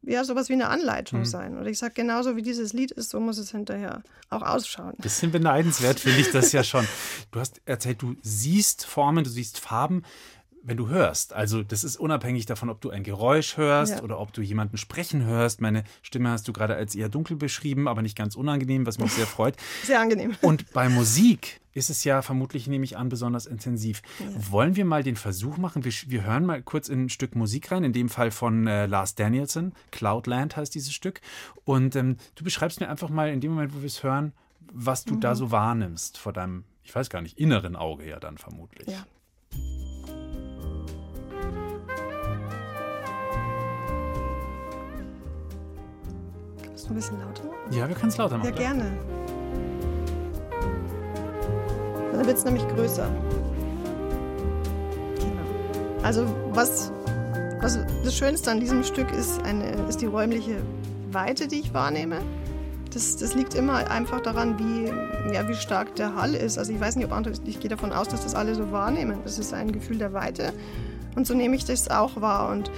[0.04, 1.26] ja sowas wie eine Anleitung Mhm.
[1.26, 1.58] sein.
[1.58, 4.94] Oder ich sage, genauso wie dieses Lied ist, so muss es hinterher auch ausschauen.
[4.98, 6.88] Bisschen beneidenswert finde ich das ja schon.
[7.32, 10.04] Du hast erzählt, du siehst Formen, du siehst Farben,
[10.68, 11.34] wenn du hörst.
[11.34, 14.04] Also das ist unabhängig davon, ob du ein Geräusch hörst Ja.
[14.04, 15.62] oder ob du jemanden sprechen hörst.
[15.62, 19.14] Meine Stimme hast du gerade als eher dunkel beschrieben, aber nicht ganz unangenehm, was mich
[19.14, 19.56] sehr freut.
[19.84, 20.36] Sehr angenehm.
[20.42, 24.02] Und bei Musik ist es ja vermutlich, nehme ich an, besonders intensiv.
[24.36, 25.86] Wollen wir mal den Versuch machen?
[25.86, 28.88] Wir, wir hören mal kurz in ein Stück Musik rein, in dem Fall von äh,
[28.88, 29.72] Lars Danielson.
[29.92, 31.22] Cloudland heißt dieses Stück.
[31.64, 34.34] Und ähm, du beschreibst mir einfach mal in dem Moment, wo wir es hören,
[34.74, 38.38] was du da so wahrnimmst vor deinem, ich weiß gar nicht, inneren Auge ja dann
[38.38, 38.88] vermutlich.
[38.90, 39.06] Ja.
[46.86, 47.44] Du ein bisschen lauter?
[47.72, 48.56] Ja, wir können es lauter Ja, machen.
[48.56, 48.92] gerne.
[52.12, 53.08] Dann wird es nämlich größer.
[55.18, 56.04] Genau.
[56.04, 56.92] Also was,
[57.62, 60.58] was das Schönste an diesem Stück ist, eine, ist die räumliche
[61.12, 62.20] Weite, die ich wahrnehme.
[62.94, 66.58] Das, das liegt immer einfach daran, wie, ja, wie stark der Hall ist.
[66.58, 69.18] Also ich weiß nicht, ob andere, ich gehe davon aus, dass das alle so wahrnehmen.
[69.24, 70.54] Das ist ein Gefühl der Weite.
[71.16, 72.50] Und so nehme ich das auch wahr.
[72.50, 72.72] Und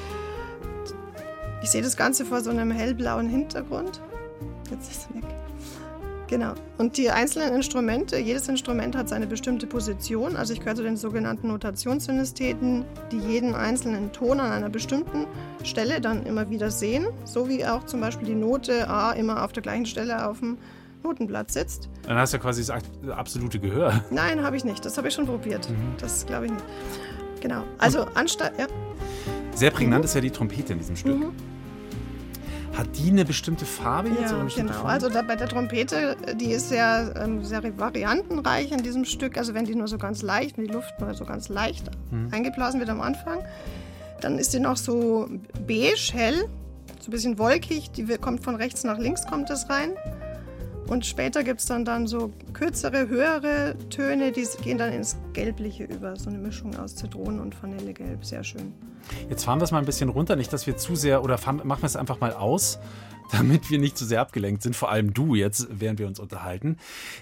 [1.61, 4.01] ich sehe das Ganze vor so einem hellblauen Hintergrund.
[4.71, 5.23] Jetzt ist es weg.
[6.29, 6.53] Genau.
[6.77, 10.35] Und die einzelnen Instrumente, jedes Instrument hat seine bestimmte Position.
[10.35, 15.25] Also ich gehöre zu den sogenannten Notationssynästheten, die jeden einzelnen Ton an einer bestimmten
[15.63, 17.07] Stelle dann immer wieder sehen.
[17.25, 20.59] So wie auch zum Beispiel die Note A immer auf der gleichen Stelle auf dem
[21.01, 21.89] Notenblatt sitzt.
[22.03, 24.03] Dann hast du ja quasi das absolute Gehör.
[24.11, 24.85] Nein, habe ich nicht.
[24.85, 25.67] Das habe ich schon probiert.
[25.99, 26.65] Das glaube ich nicht.
[27.41, 27.63] Genau.
[27.79, 28.67] Also anstatt, ja.
[29.55, 31.17] Sehr prägnant ist ja die Trompete in diesem Stück.
[31.17, 31.31] Mhm.
[32.79, 34.19] Hat die eine bestimmte Farbe jetzt?
[34.19, 34.81] oder Ja, eine bestimmte genau.
[34.83, 34.89] Form?
[34.91, 39.37] Also da, bei der Trompete, die ist sehr, ähm, sehr variantenreich in diesem Stück.
[39.37, 42.29] Also wenn die nur so ganz leicht, wenn die Luft nur so ganz leicht Mhm.
[42.31, 43.39] eingeblasen wird am Anfang,
[44.21, 45.29] dann ist die noch so
[45.67, 46.45] beige, hell,
[47.01, 47.91] so ein bisschen wolkig.
[47.91, 49.91] Die kommt von rechts nach links, kommt das rein.
[50.89, 55.83] Und später gibt es dann, dann so kürzere, höhere Töne, die gehen dann ins Gelbliche
[55.83, 56.15] über.
[56.15, 58.25] So eine Mischung aus Zitronen und Vanillegelb.
[58.25, 58.73] Sehr schön.
[59.29, 61.61] Jetzt fahren wir es mal ein bisschen runter, nicht, dass wir zu sehr, oder fahren,
[61.63, 62.79] machen wir es einfach mal aus,
[63.31, 66.77] damit wir nicht zu sehr abgelenkt sind, vor allem du jetzt, während wir uns unterhalten.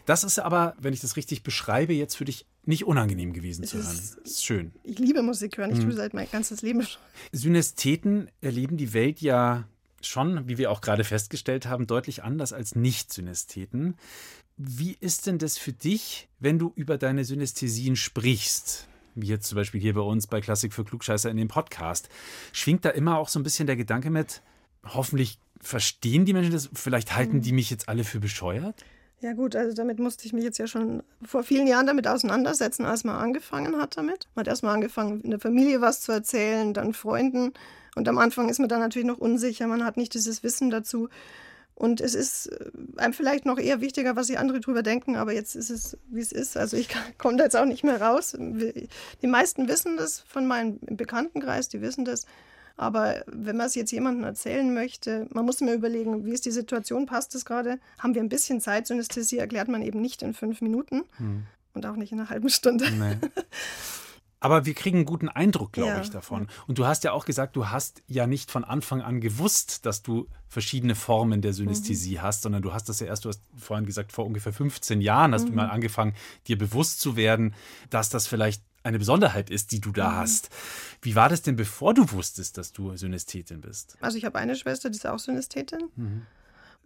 [0.06, 3.72] Das ist aber, wenn ich das richtig beschreibe, jetzt für dich nicht unangenehm gewesen Es
[3.72, 3.88] zu hören.
[3.94, 4.72] ist- Das ist schön.
[4.84, 5.72] Ich liebe Musik hören.
[5.72, 5.84] Ich Mhm.
[5.84, 7.02] tue seit mein ganzes Leben schon.
[7.34, 9.66] Synästheten erleben die Welt ja
[10.02, 13.96] schon, wie wir auch gerade festgestellt haben, deutlich anders als Nicht-Synästheten.
[14.58, 18.88] Wie ist denn das für dich, wenn du über deine Synästhesien sprichst?
[19.16, 22.10] Wie jetzt zum Beispiel hier bei uns bei Klassik für Klugscheißer in dem Podcast.
[22.54, 24.42] Schwingt da immer auch so ein bisschen der Gedanke mit,
[24.84, 28.86] hoffentlich verstehen die Menschen das, vielleicht halten die mich jetzt alle für bescheuert?
[29.20, 32.86] Ja gut, also damit musste ich mich jetzt ja schon vor vielen Jahren damit auseinandersetzen,
[32.86, 34.28] als man angefangen hat damit.
[34.36, 37.54] Man hat erstmal angefangen, in der Familie was zu erzählen, dann Freunden.
[37.98, 41.10] Und am Anfang ist man dann natürlich noch unsicher, man hat nicht dieses Wissen dazu.
[41.74, 45.34] Und es ist äh, einem vielleicht noch eher wichtiger, was die anderen drüber denken, aber
[45.34, 46.58] jetzt ist es, wie es ist.
[46.58, 48.36] Also ich komme da jetzt auch nicht mehr raus.
[48.38, 52.26] Die meisten wissen das von meinem Bekanntenkreis, die wissen das.
[52.78, 56.52] Aber wenn man es jetzt jemandem erzählen möchte, man muss immer überlegen, wie ist die
[56.52, 57.80] Situation, passt es gerade?
[57.98, 58.86] Haben wir ein bisschen Zeit?
[58.86, 61.44] Synästhesie erklärt man eben nicht in fünf Minuten Hm.
[61.74, 62.90] und auch nicht in einer halben Stunde.
[62.92, 63.18] Nee.
[64.40, 66.02] Aber wir kriegen einen guten Eindruck, glaube Ja.
[66.02, 66.48] ich, davon.
[66.68, 70.04] Und du hast ja auch gesagt, du hast ja nicht von Anfang an gewusst, dass
[70.04, 73.86] du verschiedene Formen der Synästhesie hast, sondern du hast das ja erst, du hast vorhin
[73.86, 76.14] gesagt, vor ungefähr 15 Jahren hast du mal angefangen,
[76.48, 77.56] dir bewusst zu werden,
[77.90, 80.50] dass das vielleicht eine Besonderheit ist, die du da hast.
[81.02, 83.98] Wie war das denn, bevor du wusstest, dass du Synästhetin bist?
[84.02, 85.90] Also ich habe eine Schwester, die ist auch Synästhetin.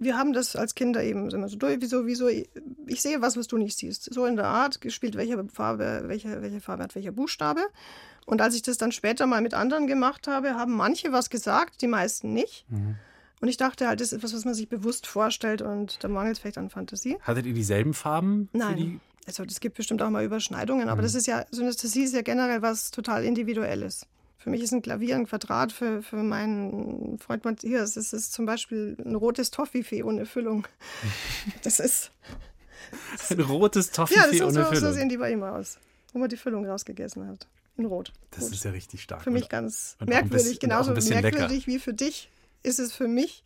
[0.02, 3.48] Wir haben das als Kinder eben immer so durch, wieso, wieso, ich sehe was, was
[3.48, 4.12] du nicht siehst.
[4.12, 7.62] So in der Art, gespielt, welche Farbe, welche, welche Farbe hat welcher Buchstabe.
[8.26, 11.82] Und als ich das dann später mal mit anderen gemacht habe, haben manche was gesagt,
[11.82, 12.66] die meisten nicht.
[13.42, 16.34] Und ich dachte halt, das ist etwas, was man sich bewusst vorstellt und da mangelt
[16.36, 17.18] es vielleicht an Fantasie.
[17.22, 18.50] Hattet ihr dieselben Farben?
[18.52, 18.78] Für Nein.
[18.78, 19.00] die?
[19.28, 22.62] Also es gibt bestimmt auch mal Überschneidungen, aber das ist ja, Synästhesie ist ja generell
[22.62, 24.08] was total Individuelles.
[24.42, 28.46] Für mich ist ein Klavier ein Quadrat, für, für meinen Freund Matthias ist es zum
[28.48, 30.68] Beispiel ein rotes Toffifee ohne Füllung.
[31.64, 32.12] Das ist,
[33.30, 34.94] Ein rotes ja, das Toffifee ohne so, so Füllung.
[34.94, 35.78] sehen die bei ihm aus,
[36.14, 37.48] wo man die Füllung rausgegessen hat.
[37.78, 38.12] In Rot.
[38.32, 38.52] Das Rot.
[38.54, 39.24] ist ja richtig stark.
[39.24, 41.38] für mich ganz und merkwürdig, bisschen- genauso bisschen lecker.
[41.38, 42.30] merkwürdig wie für dich
[42.64, 43.44] ist es für mich,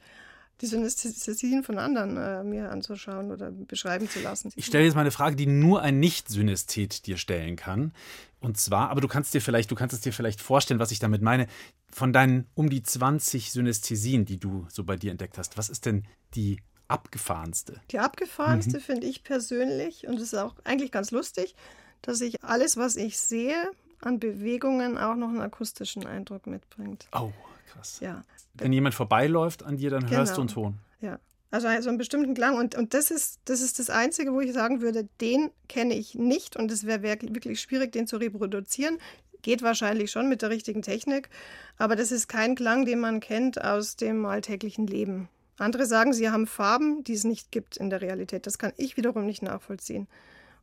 [0.62, 4.52] die Synästhesien von anderen äh, mir anzuschauen oder beschreiben zu lassen.
[4.56, 7.94] Ich stelle jetzt mal eine Frage, die nur ein Nicht-Synästhet dir stellen kann.
[8.40, 11.00] Und zwar, aber du kannst dir vielleicht, du kannst es dir vielleicht vorstellen, was ich
[11.00, 11.48] damit meine.
[11.92, 15.86] Von deinen um die 20 Synästhesien, die du so bei dir entdeckt hast, was ist
[15.86, 17.82] denn die abgefahrenste?
[17.92, 18.04] Die Mhm.
[18.04, 21.56] abgefahrenste finde ich persönlich, und das ist auch eigentlich ganz lustig,
[22.02, 27.08] dass ich alles, was ich sehe, an Bewegungen auch noch einen akustischen Eindruck mitbringt.
[27.14, 27.32] Oh,
[27.66, 28.00] krass.
[28.02, 30.62] Ja, Wenn jemand vorbeiläuft an dir, dann hörst du einen Genau.
[30.62, 30.80] Ton.
[31.02, 31.20] ja.
[31.52, 32.58] Also so einen bestimmten Klang.
[32.58, 36.14] Und, und das, ist, das ist das Einzige, wo ich sagen würde, den kenne ich
[36.16, 36.58] nicht.
[36.58, 38.98] Und es wäre wirklich schwierig, den zu reproduzieren.
[39.42, 41.30] Geht wahrscheinlich schon mit der richtigen Technik.
[41.78, 45.30] Aber das ist kein Klang, den man kennt aus dem alltäglichen Leben.
[45.58, 48.48] Andere sagen, sie haben Farben, die es nicht gibt in der Realität.
[48.48, 50.08] Das kann ich wiederum nicht nachvollziehen.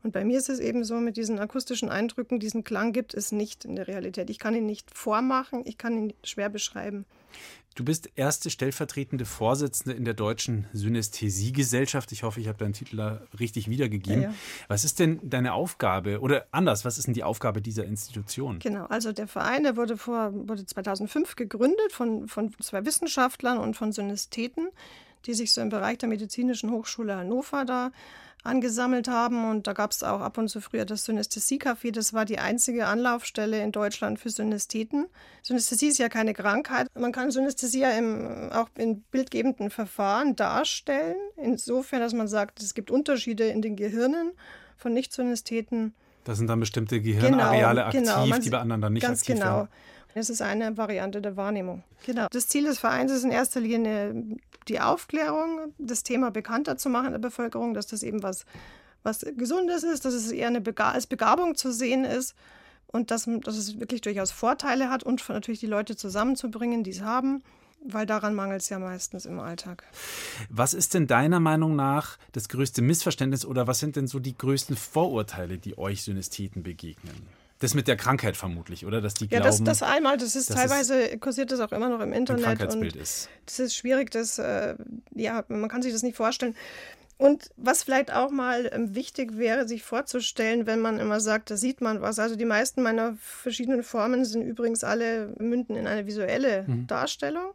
[0.02, 3.32] Und bei mir ist es eben so, mit diesen akustischen Eindrücken, diesen Klang gibt es
[3.32, 4.30] nicht in der Realität.
[4.30, 7.04] Ich kann ihn nicht vormachen, ich kann ihn schwer beschreiben.
[7.74, 12.12] Du bist erste stellvertretende Vorsitzende in der Deutschen Synästhesiegesellschaft.
[12.12, 14.22] Ich hoffe, ich habe deinen Titel richtig wiedergegeben.
[14.22, 14.34] Ja, ja.
[14.68, 16.20] Was ist denn deine Aufgabe?
[16.20, 18.58] Oder anders, was ist denn die Aufgabe dieser Institution?
[18.58, 23.74] Genau, also der Verein, der wurde, vor, wurde 2005 gegründet von, von zwei Wissenschaftlern und
[23.74, 24.68] von Synästheten,
[25.26, 27.90] die sich so im Bereich der Medizinischen Hochschule Hannover da
[28.44, 29.48] angesammelt haben.
[29.48, 31.92] Und da gab es auch ab und zu früher das Synästhesie-Café.
[31.92, 35.06] Das war die einzige Anlaufstelle in Deutschland für Synästheten.
[35.42, 36.88] Synästhesie ist ja keine Krankheit.
[36.94, 41.16] Man kann Synästhesie ja im, auch in bildgebenden Verfahren darstellen.
[41.36, 44.32] Insofern, dass man sagt, es gibt Unterschiede in den Gehirnen
[44.76, 45.94] von Nicht-Synästheten.
[46.24, 48.26] Da sind dann bestimmte Gehirnareale aktiv, genau.
[48.26, 49.56] Man die bei anderen dann nicht ganz aktiv genau.
[49.56, 49.68] werden.
[50.14, 51.82] Das ist eine Variante der Wahrnehmung.
[52.04, 52.26] Genau.
[52.30, 54.14] Das Ziel des Vereins ist in erster Linie
[54.68, 58.44] die Aufklärung, das Thema bekannter zu machen in der Bevölkerung, dass das eben was,
[59.02, 62.34] was Gesundes ist, dass es eher eine Bega als Begabung zu sehen ist
[62.86, 67.00] und dass, dass es wirklich durchaus Vorteile hat und natürlich die Leute zusammenzubringen, die es
[67.00, 67.42] haben,
[67.84, 69.84] weil daran mangelt es ja meistens im Alltag.
[70.50, 74.36] Was ist denn deiner Meinung nach das größte Missverständnis oder was sind denn so die
[74.36, 77.26] größten Vorurteile, die euch Synästheten begegnen?
[77.62, 79.00] Das mit der Krankheit vermutlich, oder?
[79.00, 82.00] Dass die Ja, glauben, das, das einmal, das ist teilweise kursiert das auch immer noch
[82.00, 82.42] im ein Internet.
[82.44, 83.28] Krankheitsbild und ist.
[83.46, 84.74] Das ist schwierig, das, äh,
[85.14, 86.56] ja, man kann sich das nicht vorstellen.
[87.18, 91.56] Und was vielleicht auch mal ähm, wichtig wäre, sich vorzustellen, wenn man immer sagt, da
[91.56, 92.18] sieht man was.
[92.18, 97.52] Also die meisten meiner verschiedenen Formen sind übrigens alle münden in eine visuelle Darstellung.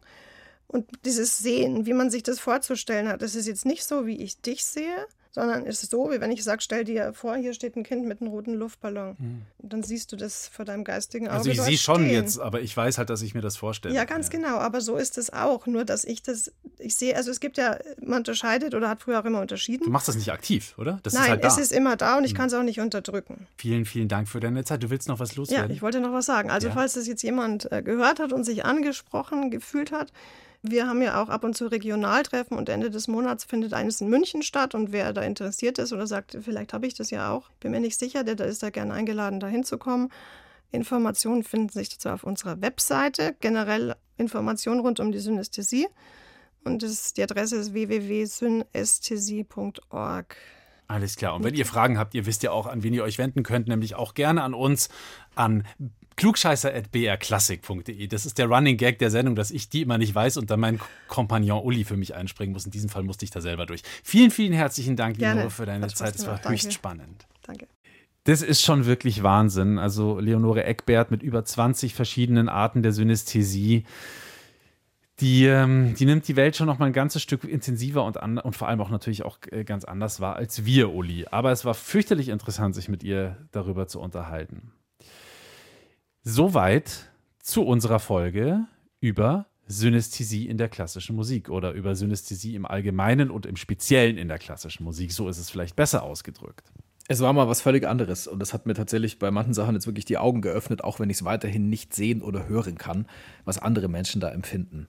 [0.68, 4.22] Und dieses Sehen, wie man sich das vorzustellen hat, das ist jetzt nicht so, wie
[4.22, 5.06] ich dich sehe,
[5.38, 8.04] sondern es ist so, wie wenn ich sage, stell dir vor, hier steht ein Kind
[8.06, 9.16] mit einem roten Luftballon.
[9.58, 11.36] Und dann siehst du das vor deinem geistigen Auge.
[11.38, 12.10] Also ich sehe schon stehen.
[12.10, 13.94] jetzt, aber ich weiß halt, dass ich mir das vorstelle.
[13.94, 15.66] Ja, ganz genau, aber so ist es auch.
[15.66, 19.20] Nur, dass ich das, ich sehe, also es gibt ja, man unterscheidet oder hat früher
[19.20, 19.90] auch immer Du unterschieden.
[19.90, 20.98] machst das nicht aktiv, oder?
[21.02, 21.48] Das ist Nein, halt da.
[21.48, 23.46] es ist immer da und ich kann es auch nicht unterdrücken.
[23.56, 24.82] vielen, vielen Dank für deine Zeit.
[24.82, 25.70] Du willst noch was Ja, loswerden?
[25.74, 26.50] ich wollte noch was sagen.
[26.50, 26.74] Also, Ja.
[26.74, 30.12] falls das jetzt jemand äh, gehört hat und sich angesprochen gefühlt hat,
[30.62, 34.08] Wir haben ja auch ab und zu Regionaltreffen und Ende des Monats findet eines in
[34.08, 34.74] München statt.
[34.74, 37.80] Und wer da interessiert ist oder sagt, vielleicht habe ich das ja auch, bin mir
[37.80, 40.10] nicht sicher, der da ist da gerne eingeladen, da hinzukommen.
[40.70, 43.34] Informationen finden sich dazu auf unserer Webseite.
[43.40, 45.86] Generell Informationen rund um die Synästhesie.
[46.64, 50.36] Und das, die Adresse ist www.synästhesie.org.
[50.88, 51.34] Alles klar.
[51.34, 53.68] Und wenn ihr Fragen habt, ihr wisst ja auch, an wen ihr euch wenden könnt,
[53.68, 54.88] nämlich auch gerne an uns,
[55.34, 55.64] an
[56.18, 58.06] klugscheißer.brklassik.de.
[58.08, 60.60] Das ist der Running Gag der Sendung, dass ich die immer nicht weiß und dann
[60.60, 62.66] mein Kompagnon Uli für mich einspringen muss.
[62.66, 63.82] In diesem Fall musste ich da selber durch.
[64.02, 65.34] Vielen, vielen herzlichen Dank, Gerne.
[65.36, 66.16] Leonore, für deine Hat Zeit.
[66.16, 66.50] Es war gemacht.
[66.50, 66.74] höchst Danke.
[66.74, 67.26] spannend.
[67.42, 67.68] Danke.
[68.24, 69.78] Das ist schon wirklich Wahnsinn.
[69.78, 73.84] Also Leonore Eckbert mit über 20 verschiedenen Arten der Synästhesie.
[75.20, 78.38] Die, ähm, die nimmt die Welt schon noch mal ein ganzes Stück intensiver und, an,
[78.38, 81.26] und vor allem auch natürlich auch äh, ganz anders wahr als wir, Uli.
[81.30, 84.72] Aber es war fürchterlich interessant, sich mit ihr darüber zu unterhalten.
[86.30, 87.10] Soweit
[87.42, 88.66] zu unserer Folge
[89.00, 94.28] über Synästhesie in der klassischen Musik oder über Synästhesie im Allgemeinen und im Speziellen in
[94.28, 95.10] der klassischen Musik.
[95.12, 96.70] So ist es vielleicht besser ausgedrückt.
[97.08, 99.86] Es war mal was völlig anderes und das hat mir tatsächlich bei manchen Sachen jetzt
[99.86, 103.06] wirklich die Augen geöffnet, auch wenn ich es weiterhin nicht sehen oder hören kann,
[103.46, 104.86] was andere Menschen da empfinden.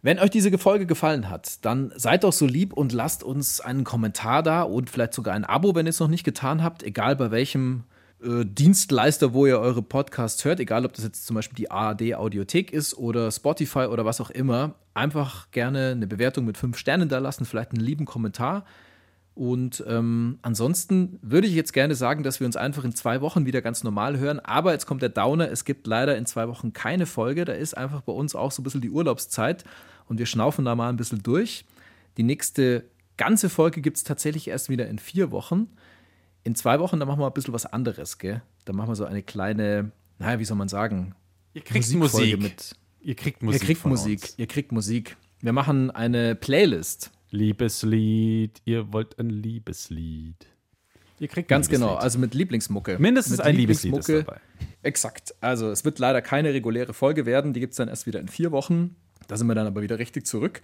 [0.00, 3.84] Wenn euch diese Folge gefallen hat, dann seid doch so lieb und lasst uns einen
[3.84, 7.14] Kommentar da und vielleicht sogar ein Abo, wenn ihr es noch nicht getan habt, egal
[7.14, 7.84] bei welchem
[8.22, 12.14] äh, Dienstleister, wo ihr eure Podcasts hört, egal ob das jetzt zum Beispiel die ARD
[12.14, 17.08] Audiothek ist oder Spotify oder was auch immer, einfach gerne eine Bewertung mit fünf Sternen
[17.08, 18.64] da lassen, vielleicht einen lieben Kommentar.
[19.34, 23.46] Und ähm, ansonsten würde ich jetzt gerne sagen, dass wir uns einfach in zwei Wochen
[23.46, 24.40] wieder ganz normal hören.
[24.40, 25.50] Aber jetzt kommt der Downer.
[25.50, 27.46] Es gibt leider in zwei Wochen keine Folge.
[27.46, 29.64] Da ist einfach bei uns auch so ein bisschen die Urlaubszeit.
[30.08, 31.64] Und wir schnaufen da mal ein bisschen durch.
[32.18, 32.84] Die nächste
[33.16, 35.68] ganze Folge gibt es tatsächlich erst wieder in vier Wochen.
[36.42, 38.42] In zwei Wochen, da machen wir ein bisschen was anderes, gell?
[38.64, 41.14] Da machen wir so eine kleine, naja, wie soll man sagen?
[41.52, 42.40] Ihr kriegt Musik.
[42.40, 43.60] Mit, Ihr kriegt Musik.
[43.60, 44.22] ihr kriegt Musik.
[44.22, 44.38] Uns.
[44.38, 45.16] Ihr kriegt Musik.
[45.40, 47.10] Wir machen eine Playlist.
[47.30, 50.46] Liebeslied, ihr wollt ein Liebeslied.
[51.18, 52.98] Ihr kriegt Ganz genau, also mit Lieblingsmucke.
[52.98, 54.40] Mindestens mit ein Liebeslied ist dabei.
[54.82, 55.34] Exakt.
[55.40, 57.52] Also es wird leider keine reguläre Folge werden.
[57.52, 58.96] Die gibt es dann erst wieder in vier Wochen.
[59.28, 60.62] Da sind wir dann aber wieder richtig zurück.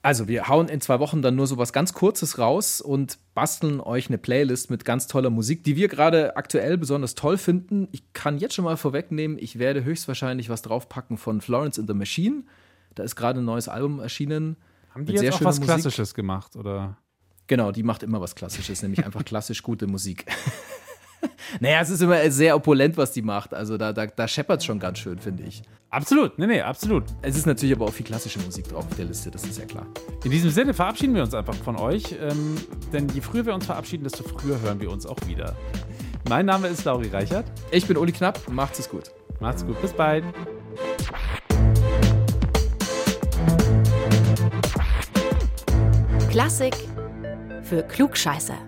[0.00, 3.80] Also wir hauen in zwei Wochen dann nur so was ganz Kurzes raus und basteln
[3.80, 7.88] euch eine Playlist mit ganz toller Musik, die wir gerade aktuell besonders toll finden.
[7.90, 11.94] Ich kann jetzt schon mal vorwegnehmen, ich werde höchstwahrscheinlich was draufpacken von Florence in the
[11.94, 12.44] Machine.
[12.94, 14.56] Da ist gerade ein neues Album erschienen.
[14.94, 15.64] Haben die jetzt auch was Musik.
[15.64, 16.54] Klassisches gemacht?
[16.54, 16.96] Oder?
[17.48, 20.26] Genau, die macht immer was Klassisches, nämlich einfach klassisch gute Musik.
[21.60, 23.52] naja, es ist immer sehr opulent, was die macht.
[23.52, 25.62] Also da, da, da scheppert es schon ganz schön, finde ich.
[25.90, 27.04] Absolut, nee, nee, absolut.
[27.22, 29.64] Es ist natürlich aber auch viel klassische Musik drauf auf der Liste, das ist ja
[29.64, 29.86] klar.
[30.22, 32.56] In diesem Sinne verabschieden wir uns einfach von euch, ähm,
[32.92, 35.56] denn je früher wir uns verabschieden, desto früher hören wir uns auch wieder.
[36.28, 37.46] Mein Name ist Lauri Reichert.
[37.70, 39.04] Ich bin Uli Knapp, macht's es gut.
[39.40, 40.24] Macht's gut, bis bald.
[46.30, 46.74] Klassik
[47.62, 48.67] für Klugscheißer.